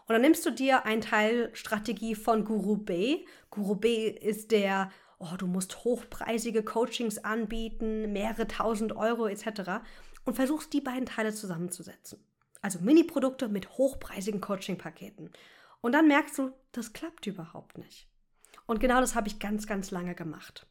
Und 0.05 0.13
dann 0.13 0.21
nimmst 0.21 0.45
du 0.45 0.51
dir 0.51 0.85
einen 0.85 1.01
Teil 1.01 1.49
Strategie 1.53 2.15
von 2.15 2.43
Guru 2.43 2.77
B. 2.77 3.25
Guru 3.49 3.75
B 3.75 4.09
ist 4.09 4.51
der, 4.51 4.91
oh, 5.19 5.35
du 5.37 5.47
musst 5.47 5.85
hochpreisige 5.85 6.63
Coachings 6.63 7.19
anbieten, 7.19 8.11
mehrere 8.11 8.47
tausend 8.47 8.95
Euro 8.95 9.27
etc 9.27 9.81
und 10.25 10.35
versuchst 10.35 10.73
die 10.73 10.81
beiden 10.81 11.05
Teile 11.05 11.33
zusammenzusetzen. 11.33 12.23
Also 12.61 12.79
Mini-Produkte 12.79 13.49
mit 13.49 13.77
hochpreisigen 13.77 14.41
Coaching-Paketen. 14.41 15.31
Und 15.81 15.91
dann 15.91 16.07
merkst 16.07 16.37
du, 16.37 16.51
das 16.71 16.93
klappt 16.93 17.27
überhaupt 17.27 17.77
nicht. 17.77 18.07
Und 18.65 18.79
genau 18.79 19.01
das 19.01 19.15
habe 19.15 19.27
ich 19.27 19.39
ganz, 19.39 19.67
ganz 19.67 19.91
lange 19.91 20.15
gemacht. 20.15 20.65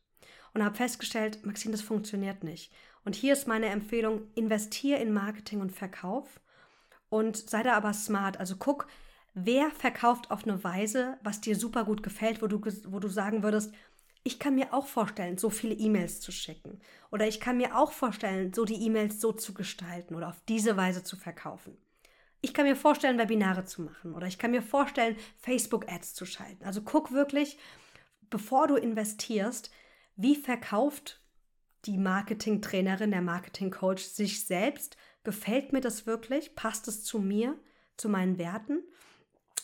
Und 0.55 0.65
habe 0.65 0.77
festgestellt, 0.77 1.45
Maxine, 1.45 1.73
das 1.73 1.83
funktioniert 1.83 2.45
nicht. 2.45 2.73
Und 3.05 3.15
hier 3.15 3.33
ist 3.33 3.49
meine 3.49 3.67
Empfehlung, 3.67 4.23
investier 4.35 5.01
in 5.01 5.13
Marketing 5.13 5.61
und 5.61 5.73
Verkauf 5.73 6.41
und 7.09 7.37
sei 7.37 7.63
da 7.63 7.75
aber 7.75 7.93
smart. 7.93 8.39
Also 8.39 8.57
guck, 8.57 8.87
wer 9.35 9.71
verkauft 9.71 10.31
auf 10.31 10.45
eine 10.45 10.63
Weise, 10.65 11.19
was 11.23 11.41
dir 11.41 11.57
super 11.57 11.85
gut 11.85 12.03
gefällt, 12.03 12.43
wo 12.43 12.47
du, 12.47 12.61
wo 12.89 13.01
du 13.01 13.09
sagen 13.09 13.43
würdest, 13.43 13.75
ich 14.25 14.39
kann 14.39 14.55
mir 14.55 14.73
auch 14.73 14.87
vorstellen, 14.87 15.39
so 15.39 15.51
viele 15.51 15.75
E-Mails 15.75 16.21
zu 16.21 16.31
schicken. 16.31 16.81
Oder 17.11 17.27
ich 17.27 17.41
kann 17.41 17.57
mir 17.57 17.77
auch 17.77 17.93
vorstellen, 17.93 18.53
so 18.53 18.65
die 18.65 18.81
E-Mails 18.87 19.21
so 19.21 19.33
zu 19.33 19.53
gestalten 19.53 20.15
oder 20.15 20.29
auf 20.29 20.41
diese 20.49 20.77
Weise 20.77 21.03
zu 21.03 21.17
verkaufen. 21.17 21.77
Ich 22.41 22.55
kann 22.55 22.67
mir 22.67 22.77
vorstellen, 22.77 23.19
Webinare 23.19 23.65
zu 23.65 23.83
machen. 23.83 24.15
Oder 24.15 24.27
ich 24.27 24.39
kann 24.39 24.51
mir 24.53 24.63
vorstellen, 24.63 25.17
Facebook-Ads 25.39 26.15
zu 26.15 26.27
schalten. 26.27 26.65
Also 26.65 26.83
guck 26.83 27.13
wirklich, 27.13 27.59
bevor 28.31 28.69
du 28.69 28.77
investierst, 28.77 29.71
wie 30.17 30.37
verkauft 30.37 31.21
die 31.85 31.99
Marketing-Trainerin, 31.99 33.11
der 33.11 33.23
Marketing-Coach 33.23 34.05
sich 34.05 34.47
selbst? 34.47 34.97
Gefällt 35.25 35.73
mir 35.73 35.81
das 35.81 36.07
wirklich? 36.07 36.55
Passt 36.55 36.87
es 36.87 37.05
zu 37.05 37.19
mir, 37.19 37.59
zu 37.97 38.09
meinen 38.09 38.39
Werten? 38.39 38.83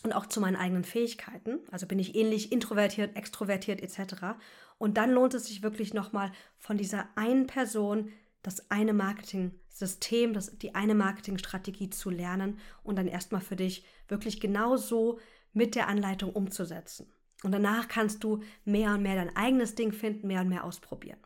Und 0.04 0.12
auch 0.12 0.26
zu 0.26 0.40
meinen 0.40 0.56
eigenen 0.56 0.84
Fähigkeiten. 0.84 1.60
Also 1.70 1.86
bin 1.86 1.98
ich 1.98 2.14
ähnlich 2.14 2.52
introvertiert, 2.52 3.16
extrovertiert 3.16 3.80
etc. 3.80 4.38
Und 4.78 4.96
dann 4.96 5.10
lohnt 5.10 5.34
es 5.34 5.46
sich 5.46 5.62
wirklich 5.62 5.94
nochmal 5.94 6.32
von 6.58 6.78
dieser 6.78 7.08
einen 7.16 7.46
Person 7.46 8.10
das 8.42 8.70
eine 8.70 8.92
Marketing-System, 8.92 10.38
die 10.62 10.74
eine 10.74 10.94
Marketingstrategie 10.94 11.90
zu 11.90 12.10
lernen 12.10 12.58
und 12.82 12.96
dann 12.96 13.08
erstmal 13.08 13.40
für 13.40 13.56
dich 13.56 13.84
wirklich 14.06 14.40
genau 14.40 14.76
so 14.76 15.18
mit 15.52 15.74
der 15.74 15.88
Anleitung 15.88 16.32
umzusetzen. 16.32 17.12
Und 17.42 17.52
danach 17.52 17.88
kannst 17.88 18.24
du 18.24 18.42
mehr 18.64 18.94
und 18.94 19.02
mehr 19.02 19.16
dein 19.16 19.34
eigenes 19.36 19.74
Ding 19.74 19.92
finden, 19.92 20.26
mehr 20.26 20.40
und 20.40 20.48
mehr 20.48 20.64
ausprobieren. 20.64 21.18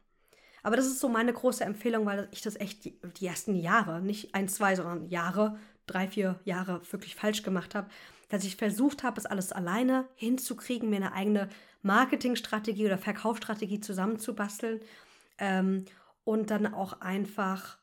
Aber 0.63 0.77
das 0.77 0.87
ist 0.87 1.01
so 1.01 1.09
meine 1.09 1.33
große 1.33 1.65
Empfehlung, 1.65 2.07
weil 2.07 2.29
ich 2.31 2.43
das 2.43 2.57
echt 2.57 2.85
die, 2.85 2.99
die 3.17 3.27
ersten 3.27 3.57
Jahre, 3.57 4.01
nicht 4.01 4.35
ein, 4.35 4.49
zwei, 4.49 4.77
sondern 4.77 5.09
Jahre, 5.09 5.59
drei, 5.87 6.07
vier 6.07 6.41
Jahre 6.45 6.81
wirklich 6.93 7.17
falsch 7.17 7.43
gemacht 7.43 7.75
habe, 7.75 7.91
dass 8.33 8.45
ich 8.45 8.57
versucht 8.57 9.03
habe, 9.03 9.21
es 9.21 9.27
alles 9.27 9.53
alleine 9.53 10.09
hinzukriegen, 10.15 10.89
mir 10.89 10.97
eine 10.97 11.13
eigene 11.13 11.51
Marketingstrategie 11.83 12.87
oder 12.87 12.97
Verkaufsstrategie 12.97 13.81
zusammenzubasteln 13.81 14.81
ähm, 15.37 15.85
und 16.25 16.49
dann 16.51 16.73
auch 16.73 17.03
einfach, 17.03 17.77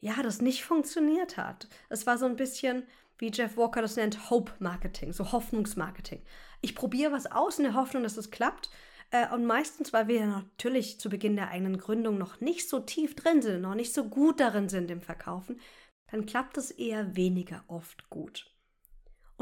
ja, 0.00 0.22
das 0.22 0.40
nicht 0.40 0.64
funktioniert 0.64 1.36
hat. 1.36 1.68
Es 1.90 2.06
war 2.06 2.16
so 2.16 2.24
ein 2.24 2.36
bisschen, 2.36 2.84
wie 3.18 3.30
Jeff 3.30 3.58
Walker 3.58 3.82
das 3.82 3.96
nennt, 3.96 4.30
Hope 4.30 4.52
Marketing, 4.60 5.12
so 5.12 5.30
Hoffnungsmarketing. 5.30 6.22
Ich 6.62 6.74
probiere 6.74 7.12
was 7.12 7.30
aus 7.30 7.58
in 7.58 7.64
der 7.64 7.74
Hoffnung, 7.74 8.02
dass 8.02 8.16
es 8.16 8.30
klappt. 8.30 8.70
Äh, 9.10 9.28
und 9.34 9.44
meistens, 9.44 9.92
weil 9.92 10.08
wir 10.08 10.26
natürlich 10.26 10.98
zu 11.00 11.10
Beginn 11.10 11.36
der 11.36 11.50
eigenen 11.50 11.76
Gründung 11.76 12.16
noch 12.16 12.40
nicht 12.40 12.66
so 12.66 12.80
tief 12.80 13.14
drin 13.14 13.42
sind, 13.42 13.60
noch 13.60 13.74
nicht 13.74 13.92
so 13.92 14.08
gut 14.08 14.40
darin 14.40 14.70
sind 14.70 14.90
im 14.90 15.02
Verkaufen, 15.02 15.60
dann 16.10 16.24
klappt 16.24 16.56
es 16.56 16.70
eher 16.70 17.14
weniger 17.14 17.62
oft 17.66 18.08
gut. 18.08 18.51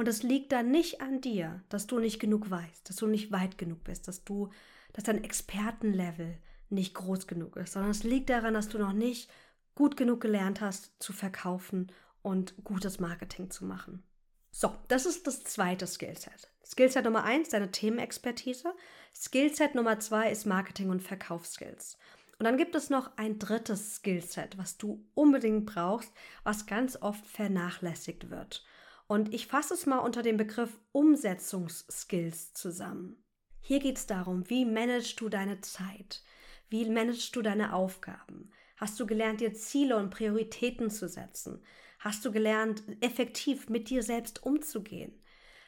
Und 0.01 0.09
es 0.09 0.23
liegt 0.23 0.51
dann 0.53 0.71
nicht 0.71 1.03
an 1.03 1.21
dir, 1.21 1.63
dass 1.69 1.87
du 1.87 1.99
nicht 1.99 2.21
genug 2.21 2.49
weißt, 2.49 2.89
dass 2.89 2.97
du 2.97 3.07
nicht 3.07 3.33
weit 3.33 3.59
genug 3.59 3.85
bist, 3.85 4.09
dass 4.09 4.25
du, 4.25 4.49
dass 4.95 5.05
dein 5.05 5.23
Expertenlevel 5.23 6.39
nicht 6.71 6.95
groß 6.95 7.27
genug 7.27 7.59
ist, 7.59 7.75
sondern 7.75 7.91
es 7.91 8.03
liegt 8.03 8.31
daran, 8.31 8.55
dass 8.55 8.71
du 8.71 8.79
noch 8.79 8.95
nicht 8.95 9.31
gut 9.75 9.99
genug 9.99 10.23
gelernt 10.23 10.63
hast 10.63 10.91
zu 11.01 11.13
verkaufen 11.13 11.93
und 12.23 12.55
gutes 12.65 12.99
Marketing 12.99 13.51
zu 13.51 13.67
machen. 13.67 14.03
So, 14.51 14.75
das 14.89 15.05
ist 15.05 15.27
das 15.27 15.45
zweite 15.45 15.87
Skillset. 15.87 16.49
Skillset 16.65 17.05
Nummer 17.05 17.25
eins, 17.25 17.51
deine 17.51 17.71
Themenexpertise. 17.71 18.73
Skillset 19.15 19.75
Nummer 19.75 20.01
zwei 20.01 20.31
ist 20.31 20.47
Marketing 20.47 20.89
und 20.89 21.03
Verkaufsskills. 21.03 21.99
Und 22.39 22.45
dann 22.45 22.57
gibt 22.57 22.75
es 22.75 22.89
noch 22.89 23.19
ein 23.19 23.39
drittes 23.39 23.97
Skillset, 23.97 24.57
was 24.57 24.79
du 24.79 25.05
unbedingt 25.13 25.67
brauchst, 25.67 26.11
was 26.43 26.65
ganz 26.65 26.97
oft 27.03 27.27
vernachlässigt 27.27 28.31
wird. 28.31 28.65
Und 29.11 29.35
ich 29.35 29.49
fasse 29.49 29.75
es 29.75 29.87
mal 29.87 29.99
unter 29.99 30.23
dem 30.23 30.37
Begriff 30.37 30.79
Umsetzungsskills 30.93 32.55
zusammen. 32.55 33.21
Hier 33.61 33.81
geht 33.81 33.97
es 33.97 34.07
darum, 34.07 34.49
wie 34.49 34.65
managst 34.65 35.21
du 35.21 35.29
deine 35.29 35.61
Zeit? 35.63 36.23
Wie 36.69 36.89
managst 36.89 37.35
du 37.35 37.43
deine 37.43 37.75
Aufgaben? 37.75 38.53
Hast 38.77 39.01
du 39.01 39.07
gelernt, 39.07 39.41
dir 39.41 39.53
Ziele 39.53 39.97
und 39.97 40.11
Prioritäten 40.11 40.91
zu 40.91 41.09
setzen? 41.09 41.61
Hast 41.99 42.25
du 42.25 42.31
gelernt, 42.31 42.85
effektiv 43.01 43.69
mit 43.69 43.91
dir 43.91 44.05
selbst 44.05 44.45
umzugehen? 44.45 45.21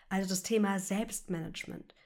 Also 0.08 0.28
das 0.28 0.44
Thema 0.44 0.78
Selbstmanagement. 0.78 1.96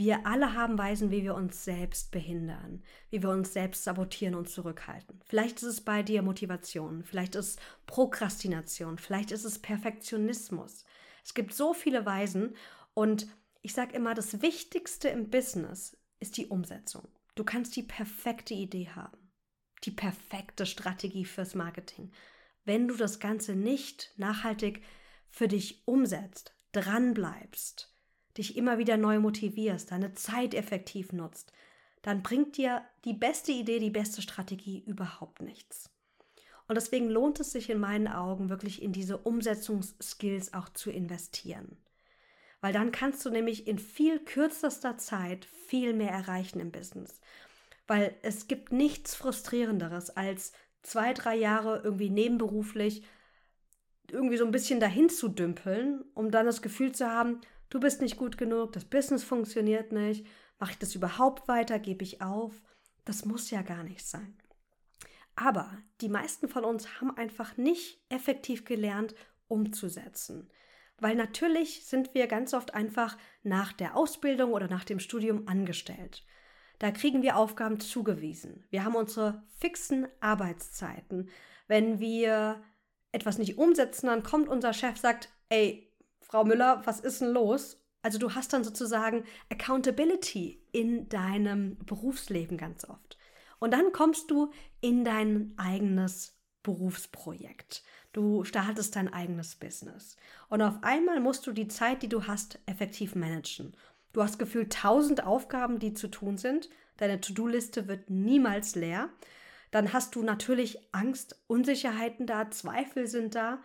Wir 0.00 0.24
alle 0.24 0.54
haben 0.54 0.78
Weisen, 0.78 1.10
wie 1.10 1.24
wir 1.24 1.34
uns 1.34 1.62
selbst 1.62 2.10
behindern, 2.10 2.82
wie 3.10 3.22
wir 3.22 3.28
uns 3.28 3.52
selbst 3.52 3.84
sabotieren 3.84 4.34
und 4.34 4.48
zurückhalten. 4.48 5.20
Vielleicht 5.26 5.56
ist 5.56 5.64
es 5.64 5.80
bei 5.82 6.02
dir 6.02 6.22
Motivation, 6.22 7.04
vielleicht 7.04 7.34
ist 7.34 7.46
es 7.46 7.56
Prokrastination, 7.84 8.96
vielleicht 8.96 9.30
ist 9.30 9.44
es 9.44 9.58
Perfektionismus. 9.58 10.86
Es 11.22 11.34
gibt 11.34 11.52
so 11.52 11.74
viele 11.74 12.06
Weisen 12.06 12.56
und 12.94 13.26
ich 13.60 13.74
sage 13.74 13.94
immer, 13.94 14.14
das 14.14 14.40
Wichtigste 14.40 15.10
im 15.10 15.28
Business 15.28 15.98
ist 16.18 16.38
die 16.38 16.46
Umsetzung. 16.46 17.06
Du 17.34 17.44
kannst 17.44 17.76
die 17.76 17.82
perfekte 17.82 18.54
Idee 18.54 18.88
haben, 18.88 19.30
die 19.84 19.90
perfekte 19.90 20.64
Strategie 20.64 21.26
fürs 21.26 21.54
Marketing. 21.54 22.10
Wenn 22.64 22.88
du 22.88 22.96
das 22.96 23.20
Ganze 23.20 23.54
nicht 23.54 24.14
nachhaltig 24.16 24.82
für 25.28 25.46
dich 25.46 25.86
umsetzt, 25.86 26.54
dranbleibst, 26.72 27.90
dich 28.36 28.56
immer 28.56 28.78
wieder 28.78 28.96
neu 28.96 29.18
motivierst, 29.18 29.90
deine 29.90 30.14
Zeit 30.14 30.54
effektiv 30.54 31.12
nutzt, 31.12 31.52
dann 32.02 32.22
bringt 32.22 32.56
dir 32.56 32.82
die 33.04 33.12
beste 33.12 33.52
Idee, 33.52 33.78
die 33.78 33.90
beste 33.90 34.22
Strategie 34.22 34.82
überhaupt 34.86 35.42
nichts. 35.42 35.90
Und 36.68 36.76
deswegen 36.76 37.10
lohnt 37.10 37.40
es 37.40 37.50
sich 37.50 37.68
in 37.68 37.80
meinen 37.80 38.06
Augen 38.06 38.48
wirklich 38.48 38.80
in 38.80 38.92
diese 38.92 39.18
Umsetzungsskills 39.18 40.54
auch 40.54 40.68
zu 40.68 40.90
investieren. 40.90 41.76
Weil 42.60 42.72
dann 42.72 42.92
kannst 42.92 43.24
du 43.24 43.30
nämlich 43.30 43.66
in 43.66 43.78
viel 43.78 44.20
kürzester 44.20 44.96
Zeit 44.96 45.46
viel 45.66 45.94
mehr 45.94 46.10
erreichen 46.10 46.60
im 46.60 46.70
Business. 46.70 47.20
Weil 47.86 48.14
es 48.22 48.46
gibt 48.46 48.70
nichts 48.70 49.14
Frustrierenderes 49.16 50.10
als 50.10 50.52
zwei, 50.82 51.12
drei 51.12 51.34
Jahre 51.36 51.80
irgendwie 51.82 52.10
nebenberuflich 52.10 53.02
irgendwie 54.10 54.36
so 54.36 54.44
ein 54.44 54.52
bisschen 54.52 54.80
dahin 54.80 55.08
zu 55.08 55.28
dümpeln, 55.28 56.04
um 56.14 56.30
dann 56.30 56.46
das 56.46 56.62
Gefühl 56.62 56.92
zu 56.92 57.08
haben, 57.08 57.40
du 57.70 57.80
bist 57.80 58.00
nicht 58.00 58.18
gut 58.18 58.36
genug, 58.36 58.72
das 58.72 58.84
Business 58.84 59.24
funktioniert 59.24 59.92
nicht, 59.92 60.26
mache 60.58 60.72
ich 60.72 60.78
das 60.78 60.94
überhaupt 60.94 61.48
weiter, 61.48 61.78
gebe 61.78 62.04
ich 62.04 62.20
auf? 62.20 62.62
Das 63.04 63.24
muss 63.24 63.50
ja 63.50 63.62
gar 63.62 63.82
nicht 63.82 64.06
sein. 64.06 64.36
Aber 65.34 65.78
die 66.02 66.10
meisten 66.10 66.48
von 66.48 66.64
uns 66.64 67.00
haben 67.00 67.16
einfach 67.16 67.56
nicht 67.56 68.04
effektiv 68.10 68.64
gelernt, 68.64 69.14
umzusetzen. 69.48 70.50
Weil 70.98 71.16
natürlich 71.16 71.86
sind 71.86 72.14
wir 72.14 72.26
ganz 72.26 72.52
oft 72.52 72.74
einfach 72.74 73.16
nach 73.42 73.72
der 73.72 73.96
Ausbildung 73.96 74.52
oder 74.52 74.68
nach 74.68 74.84
dem 74.84 75.00
Studium 75.00 75.48
angestellt. 75.48 76.26
Da 76.78 76.90
kriegen 76.90 77.22
wir 77.22 77.36
Aufgaben 77.36 77.80
zugewiesen. 77.80 78.64
Wir 78.70 78.84
haben 78.84 78.96
unsere 78.96 79.42
fixen 79.58 80.08
Arbeitszeiten. 80.20 81.30
Wenn 81.68 82.00
wir 82.00 82.62
etwas 83.12 83.38
nicht 83.38 83.58
umsetzen, 83.58 84.06
dann 84.06 84.22
kommt 84.22 84.48
unser 84.48 84.72
Chef, 84.72 84.98
sagt, 84.98 85.30
ey, 85.48 85.89
Frau 86.30 86.44
Müller, 86.44 86.82
was 86.84 87.00
ist 87.00 87.20
denn 87.20 87.32
los? 87.32 87.82
Also 88.02 88.18
du 88.18 88.36
hast 88.36 88.52
dann 88.52 88.62
sozusagen 88.62 89.24
Accountability 89.50 90.62
in 90.70 91.08
deinem 91.08 91.76
Berufsleben 91.84 92.56
ganz 92.56 92.84
oft. 92.84 93.18
Und 93.58 93.72
dann 93.72 93.90
kommst 93.90 94.30
du 94.30 94.52
in 94.80 95.04
dein 95.04 95.54
eigenes 95.56 96.38
Berufsprojekt. 96.62 97.82
Du 98.12 98.44
startest 98.44 98.94
dein 98.94 99.12
eigenes 99.12 99.56
Business. 99.56 100.16
Und 100.48 100.62
auf 100.62 100.76
einmal 100.82 101.18
musst 101.18 101.48
du 101.48 101.52
die 101.52 101.66
Zeit, 101.66 102.04
die 102.04 102.08
du 102.08 102.28
hast, 102.28 102.60
effektiv 102.64 103.16
managen. 103.16 103.76
Du 104.12 104.22
hast 104.22 104.38
gefühlt 104.38 104.72
tausend 104.72 105.24
Aufgaben, 105.24 105.80
die 105.80 105.94
zu 105.94 106.06
tun 106.06 106.38
sind. 106.38 106.70
Deine 106.98 107.20
To-Do-Liste 107.20 107.88
wird 107.88 108.08
niemals 108.08 108.76
leer. 108.76 109.10
Dann 109.72 109.92
hast 109.92 110.14
du 110.14 110.22
natürlich 110.22 110.78
Angst, 110.92 111.40
Unsicherheiten 111.48 112.26
da, 112.26 112.52
Zweifel 112.52 113.08
sind 113.08 113.34
da. 113.34 113.62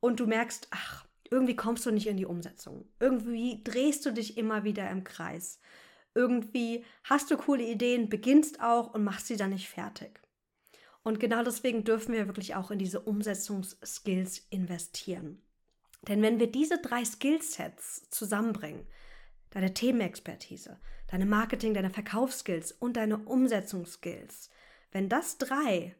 Und 0.00 0.18
du 0.18 0.26
merkst, 0.26 0.66
ach, 0.72 1.07
irgendwie 1.30 1.56
kommst 1.56 1.84
du 1.86 1.90
nicht 1.90 2.06
in 2.06 2.16
die 2.16 2.26
Umsetzung. 2.26 2.88
Irgendwie 3.00 3.62
drehst 3.64 4.04
du 4.06 4.12
dich 4.12 4.38
immer 4.38 4.64
wieder 4.64 4.88
im 4.90 5.04
Kreis. 5.04 5.60
Irgendwie 6.14 6.84
hast 7.04 7.30
du 7.30 7.36
coole 7.36 7.64
Ideen, 7.64 8.08
beginnst 8.08 8.60
auch 8.60 8.94
und 8.94 9.04
machst 9.04 9.26
sie 9.26 9.36
dann 9.36 9.50
nicht 9.50 9.68
fertig. 9.68 10.20
Und 11.02 11.20
genau 11.20 11.42
deswegen 11.42 11.84
dürfen 11.84 12.12
wir 12.12 12.26
wirklich 12.26 12.54
auch 12.54 12.70
in 12.70 12.78
diese 12.78 13.00
Umsetzungsskills 13.00 14.46
investieren. 14.50 15.42
Denn 16.02 16.22
wenn 16.22 16.38
wir 16.38 16.50
diese 16.50 16.78
drei 16.78 17.04
Skillsets 17.04 18.08
zusammenbringen, 18.10 18.86
deine 19.50 19.74
Themenexpertise, 19.74 20.78
deine 21.08 21.26
Marketing, 21.26 21.74
deine 21.74 21.90
Verkaufsskills 21.90 22.72
und 22.72 22.96
deine 22.96 23.18
Umsetzungsskills, 23.18 24.50
wenn 24.92 25.08
das 25.08 25.38
drei 25.38 25.96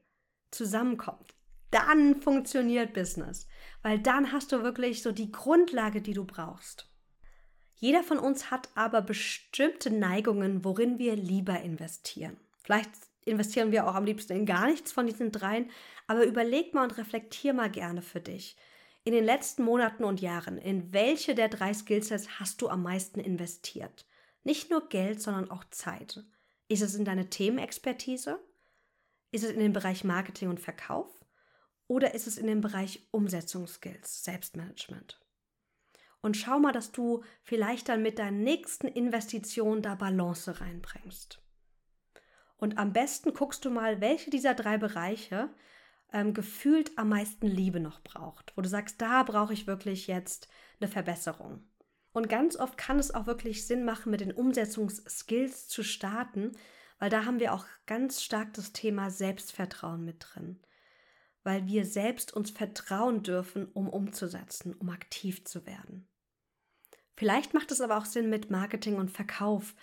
zusammenkommt, 0.50 1.34
dann 1.70 2.20
funktioniert 2.20 2.94
Business, 2.94 3.46
weil 3.82 3.98
dann 3.98 4.32
hast 4.32 4.52
du 4.52 4.62
wirklich 4.62 5.02
so 5.02 5.12
die 5.12 5.30
Grundlage, 5.30 6.00
die 6.00 6.14
du 6.14 6.24
brauchst. 6.24 6.90
Jeder 7.74 8.02
von 8.02 8.18
uns 8.18 8.50
hat 8.50 8.68
aber 8.74 9.02
bestimmte 9.02 9.90
Neigungen, 9.90 10.64
worin 10.64 10.98
wir 10.98 11.14
lieber 11.14 11.60
investieren. 11.60 12.36
Vielleicht 12.62 12.90
investieren 13.24 13.70
wir 13.70 13.86
auch 13.86 13.94
am 13.94 14.04
liebsten 14.04 14.32
in 14.32 14.46
gar 14.46 14.66
nichts 14.66 14.90
von 14.90 15.06
diesen 15.06 15.30
dreien, 15.30 15.70
aber 16.06 16.24
überleg 16.24 16.74
mal 16.74 16.84
und 16.84 16.98
reflektier 16.98 17.52
mal 17.52 17.70
gerne 17.70 18.02
für 18.02 18.20
dich. 18.20 18.56
In 19.04 19.12
den 19.12 19.24
letzten 19.24 19.62
Monaten 19.62 20.04
und 20.04 20.20
Jahren, 20.20 20.58
in 20.58 20.92
welche 20.92 21.34
der 21.34 21.48
drei 21.48 21.72
Skillsets 21.72 22.40
hast 22.40 22.60
du 22.60 22.68
am 22.68 22.82
meisten 22.82 23.20
investiert? 23.20 24.06
Nicht 24.42 24.70
nur 24.70 24.88
Geld, 24.88 25.22
sondern 25.22 25.50
auch 25.50 25.64
Zeit. 25.70 26.24
Ist 26.68 26.82
es 26.82 26.94
in 26.94 27.04
deine 27.04 27.30
Themenexpertise? 27.30 28.38
Ist 29.30 29.44
es 29.44 29.50
in 29.50 29.60
den 29.60 29.72
Bereich 29.72 30.04
Marketing 30.04 30.48
und 30.48 30.60
Verkauf? 30.60 31.17
Oder 31.88 32.14
ist 32.14 32.26
es 32.26 32.38
in 32.38 32.46
den 32.46 32.60
Bereich 32.60 33.08
Umsetzungsskills, 33.10 34.22
Selbstmanagement? 34.22 35.20
Und 36.20 36.36
schau 36.36 36.58
mal, 36.58 36.72
dass 36.72 36.92
du 36.92 37.24
vielleicht 37.42 37.88
dann 37.88 38.02
mit 38.02 38.18
deinen 38.18 38.42
nächsten 38.42 38.86
Investitionen 38.86 39.82
da 39.82 39.94
Balance 39.94 40.60
reinbringst. 40.60 41.42
Und 42.58 42.76
am 42.76 42.92
besten 42.92 43.32
guckst 43.32 43.64
du 43.64 43.70
mal, 43.70 44.00
welche 44.00 44.30
dieser 44.30 44.54
drei 44.54 44.78
Bereiche 44.78 45.48
ähm, 46.12 46.34
gefühlt 46.34 46.96
am 46.98 47.08
meisten 47.08 47.46
Liebe 47.46 47.80
noch 47.80 48.02
braucht, 48.02 48.52
wo 48.56 48.62
du 48.62 48.68
sagst, 48.68 49.00
da 49.00 49.22
brauche 49.22 49.52
ich 49.52 49.66
wirklich 49.66 50.06
jetzt 50.06 50.48
eine 50.80 50.90
Verbesserung. 50.90 51.66
Und 52.12 52.28
ganz 52.28 52.56
oft 52.56 52.76
kann 52.76 52.98
es 52.98 53.14
auch 53.14 53.26
wirklich 53.26 53.66
Sinn 53.66 53.84
machen, 53.84 54.10
mit 54.10 54.20
den 54.20 54.32
Umsetzungsskills 54.32 55.68
zu 55.68 55.82
starten, 55.82 56.52
weil 56.98 57.10
da 57.10 57.24
haben 57.24 57.38
wir 57.38 57.54
auch 57.54 57.66
ganz 57.86 58.22
stark 58.22 58.54
das 58.54 58.72
Thema 58.72 59.10
Selbstvertrauen 59.10 60.04
mit 60.04 60.16
drin. 60.18 60.58
Weil 61.48 61.66
wir 61.66 61.86
selbst 61.86 62.34
uns 62.34 62.50
vertrauen 62.50 63.22
dürfen, 63.22 63.68
um 63.72 63.88
umzusetzen, 63.88 64.74
um 64.74 64.90
aktiv 64.90 65.46
zu 65.46 65.64
werden. 65.64 66.06
Vielleicht 67.16 67.54
macht 67.54 67.72
es 67.72 67.80
aber 67.80 67.96
auch 67.96 68.04
Sinn, 68.04 68.28
mit 68.28 68.50
Marketing 68.50 68.96
und 68.96 69.10
Verkauf 69.10 69.74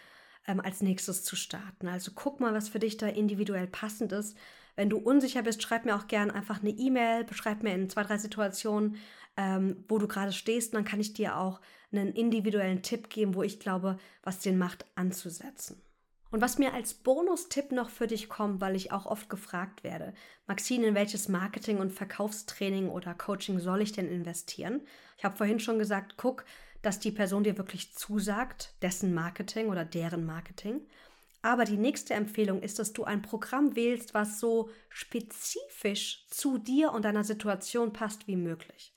ähm, 0.46 0.60
als 0.60 0.82
nächstes 0.82 1.24
zu 1.24 1.36
starten. 1.36 1.88
Also 1.88 2.12
guck 2.14 2.40
mal, 2.40 2.54
was 2.54 2.70
für 2.70 2.78
dich 2.78 2.98
da 2.98 3.08
individuell 3.08 3.66
passend 3.66 4.12
ist. 4.12 4.38
Wenn 4.76 4.92
du 4.92 4.98
unsicher 5.00 5.42
bist, 5.42 5.64
schreib 5.64 5.86
mir 5.86 5.96
auch 5.96 6.06
gerne 6.06 6.36
einfach 6.36 6.62
eine 6.62 6.70
E-Mail, 6.70 7.24
beschreib 7.24 7.64
mir 7.64 7.74
in 7.74 7.90
zwei, 7.90 8.04
drei 8.04 8.20
Situationen, 8.20 8.98
ähm, 9.36 9.84
wo 9.88 9.98
du 9.98 10.08
gerade 10.08 10.34
stehst. 10.34 10.72
Und 10.72 10.76
dann 10.76 10.86
kann 10.86 11.00
ich 11.00 11.14
dir 11.14 11.36
auch 11.36 11.62
einen 11.92 12.14
individuellen 12.14 12.84
Tipp 12.84 13.10
geben, 13.10 13.34
wo 13.34 13.42
ich 13.42 13.60
glaube, 13.60 13.98
was 14.22 14.38
den 14.38 14.60
macht, 14.60 14.86
anzusetzen. 14.94 15.82
Und 16.36 16.42
was 16.42 16.58
mir 16.58 16.74
als 16.74 16.94
Bonustipp 16.94 17.72
noch 17.72 17.90
für 17.90 18.08
dich 18.08 18.28
kommt, 18.28 18.60
weil 18.60 18.76
ich 18.76 18.92
auch 18.92 19.06
oft 19.06 19.30
gefragt 19.30 19.86
werde, 19.86 20.14
Maxine, 20.48 20.88
in 20.88 20.94
welches 20.94 21.30
Marketing- 21.30 21.78
und 21.78 21.94
Verkaufstraining 21.94 22.90
oder 22.90 23.14
Coaching 23.14 23.62
soll 23.62 23.82
ich 23.82 23.94
denn 23.94 24.10
investieren? 24.10 24.82
Ich 25.18 25.24
habe 25.24 25.38
vorhin 25.38 25.62
schon 25.62 25.80
gesagt, 25.80 26.16
guck, 26.18 26.44
dass 26.82 27.00
die 27.00 27.14
Person 27.14 27.46
dir 27.46 27.58
wirklich 27.58 27.94
zusagt, 27.94 28.74
dessen 28.82 29.14
Marketing 29.14 29.70
oder 29.70 29.86
deren 29.86 30.26
Marketing. 30.26 30.82
Aber 31.42 31.64
die 31.64 31.78
nächste 31.78 32.16
Empfehlung 32.16 32.62
ist, 32.62 32.80
dass 32.80 32.92
du 32.92 33.06
ein 33.06 33.22
Programm 33.22 33.78
wählst, 33.78 34.14
was 34.14 34.38
so 34.38 34.70
spezifisch 34.90 36.28
zu 36.30 36.58
dir 36.58 36.92
und 36.92 37.06
deiner 37.06 37.24
Situation 37.24 37.94
passt 37.94 38.28
wie 38.28 38.36
möglich. 38.36 38.94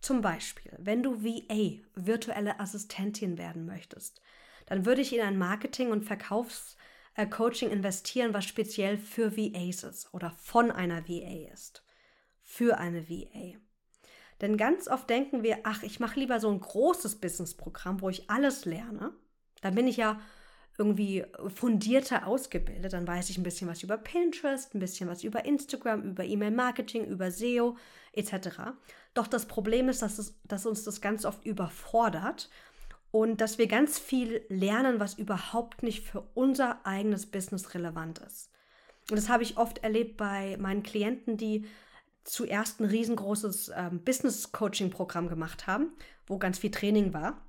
Zum 0.00 0.22
Beispiel, 0.22 0.72
wenn 0.76 1.04
du 1.04 1.22
VA, 1.22 1.84
virtuelle 1.94 2.58
Assistentin 2.58 3.38
werden 3.38 3.64
möchtest, 3.64 4.20
dann 4.66 4.86
würde 4.86 5.02
ich 5.02 5.14
in 5.14 5.20
ein 5.20 5.38
Marketing- 5.38 5.90
und 5.90 6.04
Verkaufscoaching 7.14 7.70
investieren, 7.70 8.34
was 8.34 8.44
speziell 8.44 8.98
für 8.98 9.36
VAs 9.36 9.84
ist 9.84 10.12
oder 10.14 10.30
von 10.30 10.70
einer 10.70 11.08
VA 11.08 11.52
ist. 11.52 11.84
Für 12.42 12.78
eine 12.78 13.08
VA. 13.08 13.58
Denn 14.40 14.56
ganz 14.56 14.88
oft 14.88 15.08
denken 15.10 15.42
wir, 15.42 15.60
ach, 15.64 15.82
ich 15.82 16.00
mache 16.00 16.18
lieber 16.18 16.40
so 16.40 16.50
ein 16.50 16.60
großes 16.60 17.20
Businessprogramm, 17.20 18.00
wo 18.00 18.08
ich 18.08 18.30
alles 18.30 18.64
lerne. 18.64 19.12
Dann 19.60 19.74
bin 19.74 19.86
ich 19.86 19.98
ja 19.98 20.20
irgendwie 20.78 21.24
fundierter 21.54 22.26
ausgebildet. 22.26 22.94
Dann 22.94 23.06
weiß 23.06 23.28
ich 23.28 23.36
ein 23.36 23.42
bisschen 23.42 23.68
was 23.68 23.82
über 23.82 23.98
Pinterest, 23.98 24.74
ein 24.74 24.80
bisschen 24.80 25.08
was 25.10 25.24
über 25.24 25.44
Instagram, 25.44 26.02
über 26.02 26.24
E-Mail-Marketing, 26.24 27.04
über 27.04 27.30
SEO 27.30 27.76
etc. 28.12 28.72
Doch 29.12 29.26
das 29.26 29.44
Problem 29.44 29.90
ist, 29.90 30.00
dass, 30.00 30.18
es, 30.18 30.40
dass 30.44 30.64
uns 30.64 30.84
das 30.84 31.02
ganz 31.02 31.26
oft 31.26 31.44
überfordert 31.44 32.48
und 33.10 33.40
dass 33.40 33.58
wir 33.58 33.66
ganz 33.66 33.98
viel 33.98 34.42
lernen, 34.48 35.00
was 35.00 35.14
überhaupt 35.14 35.82
nicht 35.82 36.04
für 36.04 36.22
unser 36.34 36.84
eigenes 36.86 37.26
Business 37.26 37.74
relevant 37.74 38.18
ist. 38.18 38.50
Und 39.10 39.16
das 39.16 39.28
habe 39.28 39.42
ich 39.42 39.56
oft 39.56 39.78
erlebt 39.78 40.16
bei 40.16 40.56
meinen 40.58 40.82
Klienten, 40.82 41.36
die 41.36 41.66
zuerst 42.22 42.80
ein 42.80 42.84
riesengroßes 42.84 43.72
ähm, 43.74 44.04
Business-Coaching-Programm 44.04 45.28
gemacht 45.28 45.66
haben, 45.66 45.92
wo 46.26 46.38
ganz 46.38 46.58
viel 46.58 46.70
Training 46.70 47.12
war. 47.12 47.40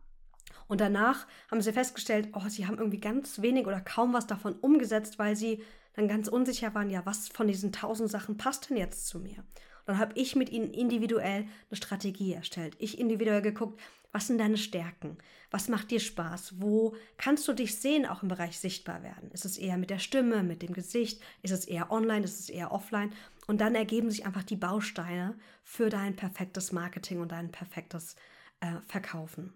Und 0.67 0.81
danach 0.81 1.27
haben 1.51 1.61
sie 1.61 1.73
festgestellt, 1.73 2.29
oh, 2.33 2.47
sie 2.47 2.65
haben 2.65 2.77
irgendwie 2.77 2.99
ganz 2.99 3.41
wenig 3.41 3.67
oder 3.67 3.81
kaum 3.81 4.13
was 4.13 4.25
davon 4.25 4.55
umgesetzt, 4.61 5.19
weil 5.19 5.35
sie 5.35 5.63
dann 5.93 6.07
ganz 6.07 6.29
unsicher 6.29 6.73
waren, 6.73 6.89
ja, 6.89 7.05
was 7.05 7.27
von 7.27 7.47
diesen 7.47 7.73
tausend 7.73 8.09
Sachen 8.09 8.37
passt 8.37 8.69
denn 8.69 8.77
jetzt 8.77 9.07
zu 9.07 9.19
mir? 9.19 9.39
Und 9.39 9.87
dann 9.87 9.99
habe 9.99 10.13
ich 10.15 10.35
mit 10.35 10.49
ihnen 10.49 10.71
individuell 10.71 11.41
eine 11.69 11.77
Strategie 11.77 12.33
erstellt. 12.33 12.75
Ich 12.79 12.97
individuell 12.97 13.41
geguckt, 13.41 13.79
was 14.11 14.27
sind 14.27 14.39
deine 14.39 14.57
Stärken? 14.57 15.17
Was 15.51 15.69
macht 15.69 15.91
dir 15.91 15.99
Spaß? 15.99 16.61
Wo 16.61 16.95
kannst 17.17 17.47
du 17.47 17.53
dich 17.53 17.79
sehen, 17.79 18.05
auch 18.05 18.23
im 18.23 18.29
Bereich 18.29 18.59
sichtbar 18.59 19.03
werden? 19.03 19.31
Ist 19.31 19.45
es 19.45 19.57
eher 19.57 19.77
mit 19.77 19.89
der 19.89 19.99
Stimme, 19.99 20.43
mit 20.43 20.61
dem 20.61 20.73
Gesicht? 20.73 21.21
Ist 21.41 21.51
es 21.51 21.65
eher 21.65 21.91
online? 21.91 22.25
Ist 22.25 22.39
es 22.39 22.49
eher 22.49 22.71
offline? 22.71 23.13
Und 23.47 23.61
dann 23.61 23.75
ergeben 23.75 24.09
sich 24.09 24.25
einfach 24.25 24.43
die 24.43 24.55
Bausteine 24.55 25.37
für 25.63 25.89
dein 25.89 26.15
perfektes 26.15 26.71
Marketing 26.71 27.19
und 27.21 27.31
dein 27.31 27.51
perfektes 27.51 28.15
äh, 28.59 28.79
Verkaufen. 28.87 29.53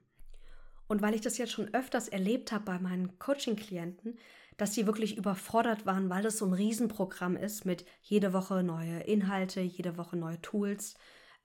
Und 0.87 1.01
weil 1.01 1.15
ich 1.15 1.21
das 1.21 1.37
jetzt 1.37 1.51
schon 1.51 1.73
öfters 1.73 2.07
erlebt 2.07 2.51
habe 2.51 2.65
bei 2.65 2.79
meinen 2.79 3.17
Coaching-Klienten, 3.19 4.17
dass 4.57 4.73
sie 4.73 4.85
wirklich 4.85 5.17
überfordert 5.17 5.85
waren, 5.85 6.09
weil 6.09 6.25
es 6.25 6.37
so 6.37 6.45
ein 6.45 6.53
Riesenprogramm 6.53 7.35
ist 7.35 7.65
mit 7.65 7.85
jede 8.01 8.33
Woche 8.33 8.63
neue 8.63 8.99
Inhalte, 9.01 9.61
jede 9.61 9.97
Woche 9.97 10.15
neue 10.15 10.41
Tools, 10.41 10.95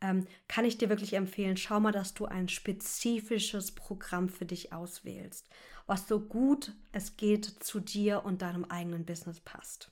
ähm, 0.00 0.26
kann 0.48 0.64
ich 0.64 0.78
dir 0.78 0.88
wirklich 0.88 1.14
empfehlen, 1.14 1.56
schau 1.56 1.80
mal, 1.80 1.92
dass 1.92 2.14
du 2.14 2.26
ein 2.26 2.48
spezifisches 2.48 3.72
Programm 3.72 4.28
für 4.28 4.46
dich 4.46 4.72
auswählst, 4.72 5.48
was 5.86 6.08
so 6.08 6.20
gut 6.20 6.72
es 6.92 7.16
geht 7.16 7.44
zu 7.44 7.80
dir 7.80 8.24
und 8.24 8.42
deinem 8.42 8.64
eigenen 8.64 9.04
Business 9.04 9.40
passt. 9.40 9.90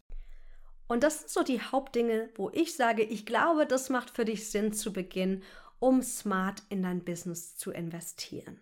Und 0.87 1.03
das 1.03 1.19
sind 1.19 1.31
so 1.31 1.43
die 1.43 1.61
Hauptdinge, 1.61 2.31
wo 2.37 2.51
ich 2.51 2.75
sage, 2.75 3.03
ich 3.03 3.27
glaube, 3.27 3.67
das 3.67 3.91
macht 3.91 4.11
für 4.11 4.25
dich 4.25 4.51
Sinn 4.51 4.73
zu 4.73 4.93
Beginn 4.93 5.43
um 5.81 6.03
smart 6.03 6.63
in 6.69 6.83
dein 6.83 7.05
Business 7.05 7.57
zu 7.57 7.71
investieren. 7.71 8.61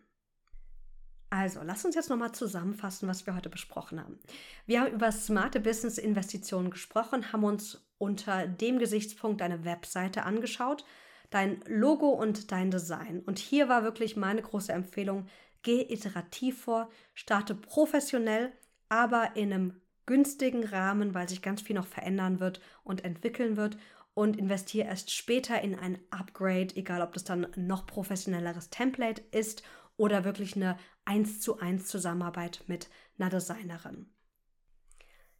Also, 1.30 1.60
lass 1.62 1.84
uns 1.84 1.94
jetzt 1.94 2.08
nochmal 2.08 2.32
zusammenfassen, 2.32 3.08
was 3.08 3.26
wir 3.26 3.34
heute 3.34 3.48
besprochen 3.48 4.00
haben. 4.00 4.18
Wir 4.66 4.80
haben 4.80 4.92
über 4.92 5.10
smarte 5.10 5.60
Business-Investitionen 5.60 6.70
gesprochen, 6.70 7.32
haben 7.32 7.44
uns 7.44 7.84
unter 7.98 8.46
dem 8.46 8.78
Gesichtspunkt 8.78 9.40
deine 9.40 9.64
Webseite 9.64 10.22
angeschaut, 10.22 10.84
dein 11.30 11.60
Logo 11.66 12.08
und 12.08 12.52
dein 12.52 12.70
Design. 12.70 13.20
Und 13.20 13.38
hier 13.38 13.68
war 13.68 13.82
wirklich 13.82 14.16
meine 14.16 14.42
große 14.42 14.72
Empfehlung, 14.72 15.26
geh 15.62 15.82
iterativ 15.92 16.62
vor, 16.62 16.90
starte 17.14 17.54
professionell, 17.54 18.52
aber 18.88 19.36
in 19.36 19.52
einem 19.52 19.80
günstigen 20.06 20.64
Rahmen, 20.64 21.14
weil 21.14 21.28
sich 21.28 21.42
ganz 21.42 21.62
viel 21.62 21.74
noch 21.76 21.86
verändern 21.86 22.40
wird 22.40 22.60
und 22.84 23.04
entwickeln 23.04 23.56
wird 23.56 23.76
und 24.14 24.36
investiere 24.36 24.86
erst 24.86 25.10
später 25.10 25.60
in 25.60 25.74
ein 25.78 25.98
Upgrade, 26.10 26.74
egal 26.76 27.02
ob 27.02 27.12
das 27.12 27.24
dann 27.24 27.48
noch 27.56 27.86
professionelleres 27.86 28.70
Template 28.70 29.22
ist 29.32 29.62
oder 29.96 30.24
wirklich 30.24 30.56
eine 30.56 30.78
1 31.04 31.40
zu 31.40 31.58
1 31.58 31.86
Zusammenarbeit 31.86 32.64
mit 32.66 32.88
einer 33.18 33.28
Designerin. 33.28 34.06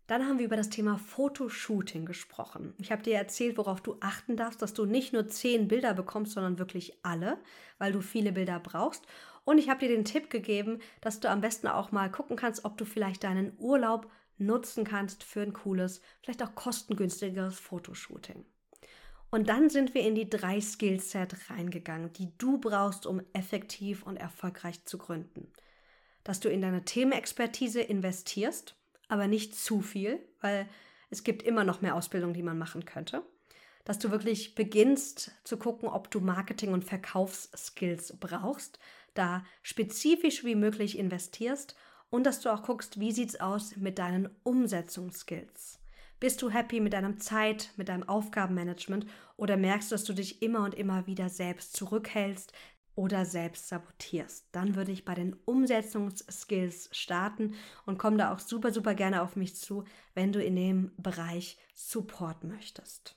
Dann 0.07 0.25
haben 0.27 0.39
wir 0.39 0.47
über 0.47 0.57
das 0.57 0.69
Thema 0.69 0.99
Fotoshooting 0.99 2.07
gesprochen. 2.07 2.75
Ich 2.79 2.93
habe 2.93 3.03
dir 3.03 3.17
erzählt, 3.17 3.59
worauf 3.59 3.81
du 3.81 3.97
achten 4.01 4.37
darfst, 4.37 4.63
dass 4.63 4.73
du 4.73 4.85
nicht 4.85 5.13
nur 5.13 5.27
zehn 5.27 5.67
Bilder 5.67 5.95
bekommst, 5.95 6.33
sondern 6.33 6.59
wirklich 6.59 6.97
alle, 7.03 7.39
weil 7.79 7.93
du 7.93 8.01
viele 8.01 8.33
Bilder 8.33 8.61
brauchst. 8.61 9.05
Und 9.45 9.59
ich 9.59 9.69
habe 9.69 9.81
dir 9.81 9.89
den 9.89 10.05
Tipp 10.05 10.31
gegeben, 10.31 10.79
dass 11.01 11.19
du 11.19 11.29
am 11.29 11.41
besten 11.41 11.67
auch 11.67 11.91
mal 11.91 12.11
gucken 12.11 12.37
kannst, 12.37 12.65
ob 12.65 12.77
du 12.77 12.85
vielleicht 12.85 13.25
deinen 13.25 13.53
Urlaub 13.59 14.11
nutzen 14.39 14.85
kannst 14.85 15.25
für 15.25 15.43
ein 15.43 15.53
cooles, 15.53 16.01
vielleicht 16.23 16.43
auch 16.43 16.55
kostengünstigeres 16.55 17.59
Fotoshooting. 17.59 18.45
Und 19.31 19.49
dann 19.49 19.71
sind 19.71 19.95
wir 19.95 20.03
in 20.03 20.15
die 20.15 20.31
drei 20.31 20.61
Skillset 20.61 21.51
reingegangen, 21.51 22.13
die 22.13 22.33
du 22.39 22.59
brauchst, 22.59 23.07
um 23.07 23.23
effektiv 23.33 24.05
und 24.05 24.17
erfolgreich 24.17 24.85
zu 24.85 24.99
gründen. 24.99 25.53
Dass 26.23 26.39
du 26.41 26.49
in 26.49 26.61
deine 26.61 26.85
Themenexpertise 26.85 27.81
investierst, 27.81 28.77
aber 29.09 29.29
nicht 29.29 29.55
zu 29.55 29.81
viel, 29.81 30.21
weil 30.41 30.69
es 31.11 31.25
gibt 31.25 31.43
immer 31.43 31.65
noch 31.65 31.81
mehr 31.81 31.95
Ausbildung, 31.95 32.35
die 32.35 32.43
man 32.43 32.59
machen 32.59 32.85
könnte. 32.85 33.23
Dass 33.85 33.99
du 33.99 34.11
wirklich 34.11 34.55
beginnst 34.55 35.33
zu 35.45 35.57
gucken, 35.57 35.89
ob 35.89 36.11
du 36.11 36.21
Marketing- 36.21 36.73
und 36.73 36.85
Verkaufsskills 36.85 38.17
brauchst, 38.19 38.79
da 39.15 39.45
spezifisch 39.63 40.45
wie 40.45 40.57
möglich 40.57 40.99
investierst 40.99 41.77
und 42.11 42.25
dass 42.25 42.41
du 42.41 42.53
auch 42.53 42.63
guckst, 42.63 43.01
wie 43.01 43.13
sieht 43.13 43.31
es 43.31 43.41
aus 43.41 43.77
mit 43.77 43.99
deinen 43.99 44.29
Umsetzungsskills. 44.43 45.79
Bist 46.19 46.41
du 46.41 46.51
happy 46.51 46.81
mit 46.81 46.95
deinem 46.95 47.21
Zeit, 47.21 47.73
mit 47.77 47.89
deinem 47.89 48.09
Aufgabenmanagement 48.09 49.07
oder 49.37 49.57
merkst 49.57 49.91
du, 49.91 49.95
dass 49.95 50.05
du 50.05 50.15
dich 50.15 50.41
immer 50.41 50.65
und 50.65 50.75
immer 50.75 51.07
wieder 51.07 51.29
selbst 51.29 51.77
zurückhältst, 51.77 52.53
oder 52.97 53.25
selbst 53.25 53.69
sabotierst, 53.69 54.49
dann 54.51 54.75
würde 54.75 54.91
ich 54.91 55.05
bei 55.05 55.15
den 55.15 55.37
Umsetzungsskills 55.45 56.89
starten 56.91 57.55
und 57.85 57.99
komm 57.99 58.19
da 58.19 58.35
auch 58.35 58.41
super, 58.41 58.73
super 58.73 58.95
gerne 58.95 59.23
auf 59.23 59.37
mich 59.37 59.55
zu, 59.55 59.85
wenn 60.15 60.33
du 60.33 60.43
in 60.43 60.57
dem 60.57 60.91
Bereich 60.97 61.59
Support 61.75 62.43
möchtest. 62.43 63.17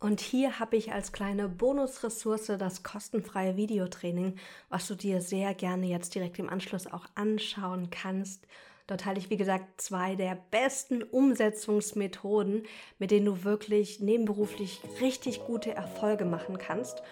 Und 0.00 0.20
hier 0.20 0.60
habe 0.60 0.76
ich 0.76 0.92
als 0.92 1.10
kleine 1.10 1.48
Bonusressource 1.48 2.52
das 2.56 2.84
kostenfreie 2.84 3.56
Videotraining, 3.56 4.36
was 4.68 4.86
du 4.86 4.94
dir 4.94 5.20
sehr 5.20 5.54
gerne 5.54 5.86
jetzt 5.86 6.14
direkt 6.14 6.38
im 6.38 6.48
Anschluss 6.48 6.86
auch 6.86 7.06
anschauen 7.16 7.90
kannst. 7.90 8.46
Dort 8.86 9.00
teile 9.02 9.18
ich, 9.18 9.28
wie 9.28 9.36
gesagt, 9.36 9.80
zwei 9.80 10.14
der 10.14 10.38
besten 10.52 11.02
Umsetzungsmethoden, 11.02 12.62
mit 13.00 13.10
denen 13.10 13.26
du 13.26 13.42
wirklich 13.42 13.98
nebenberuflich 13.98 14.80
richtig 15.00 15.44
gute 15.44 15.74
Erfolge 15.74 16.24
machen 16.24 16.58
kannst. 16.58 17.02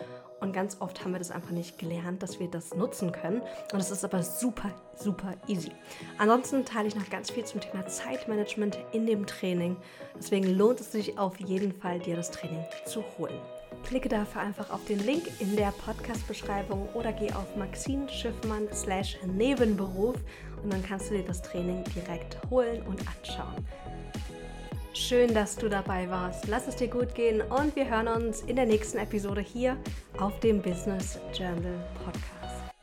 Und 0.40 0.52
ganz 0.52 0.76
oft 0.80 1.02
haben 1.02 1.12
wir 1.12 1.18
das 1.18 1.30
einfach 1.30 1.50
nicht 1.50 1.78
gelernt, 1.78 2.22
dass 2.22 2.38
wir 2.38 2.48
das 2.48 2.74
nutzen 2.74 3.12
können. 3.12 3.40
Und 3.72 3.80
es 3.80 3.90
ist 3.90 4.04
aber 4.04 4.22
super, 4.22 4.70
super 4.94 5.34
easy. 5.46 5.72
Ansonsten 6.18 6.64
teile 6.64 6.88
ich 6.88 6.94
noch 6.94 7.08
ganz 7.08 7.30
viel 7.30 7.44
zum 7.44 7.60
Thema 7.60 7.86
Zeitmanagement 7.86 8.78
in 8.92 9.06
dem 9.06 9.26
Training. 9.26 9.76
Deswegen 10.16 10.48
lohnt 10.56 10.80
es 10.80 10.92
sich 10.92 11.18
auf 11.18 11.40
jeden 11.40 11.72
Fall, 11.72 12.00
dir 12.00 12.16
das 12.16 12.30
Training 12.30 12.64
zu 12.84 13.02
holen. 13.18 13.40
Klicke 13.84 14.08
dafür 14.08 14.42
einfach 14.42 14.70
auf 14.70 14.84
den 14.86 14.98
Link 15.00 15.30
in 15.38 15.56
der 15.56 15.72
Podcast-Beschreibung 15.84 16.88
oder 16.94 17.12
geh 17.12 17.32
auf 17.32 17.56
maxinschiffmann 17.56 18.68
slash 18.72 19.16
Nebenberuf 19.24 20.16
und 20.62 20.72
dann 20.72 20.82
kannst 20.82 21.10
du 21.10 21.14
dir 21.14 21.24
das 21.24 21.40
Training 21.42 21.84
direkt 21.94 22.36
holen 22.50 22.82
und 22.82 23.00
anschauen. 23.06 23.64
Schön, 24.96 25.34
dass 25.34 25.56
du 25.56 25.68
dabei 25.68 26.08
warst. 26.08 26.48
Lass 26.48 26.66
es 26.66 26.76
dir 26.76 26.88
gut 26.88 27.14
gehen 27.14 27.42
und 27.42 27.76
wir 27.76 27.86
hören 27.88 28.08
uns 28.08 28.40
in 28.40 28.56
der 28.56 28.64
nächsten 28.64 28.96
Episode 28.96 29.42
hier 29.42 29.76
auf 30.18 30.40
dem 30.40 30.62
Business 30.62 31.18
Journal 31.34 31.84
Podcast. 32.02 32.25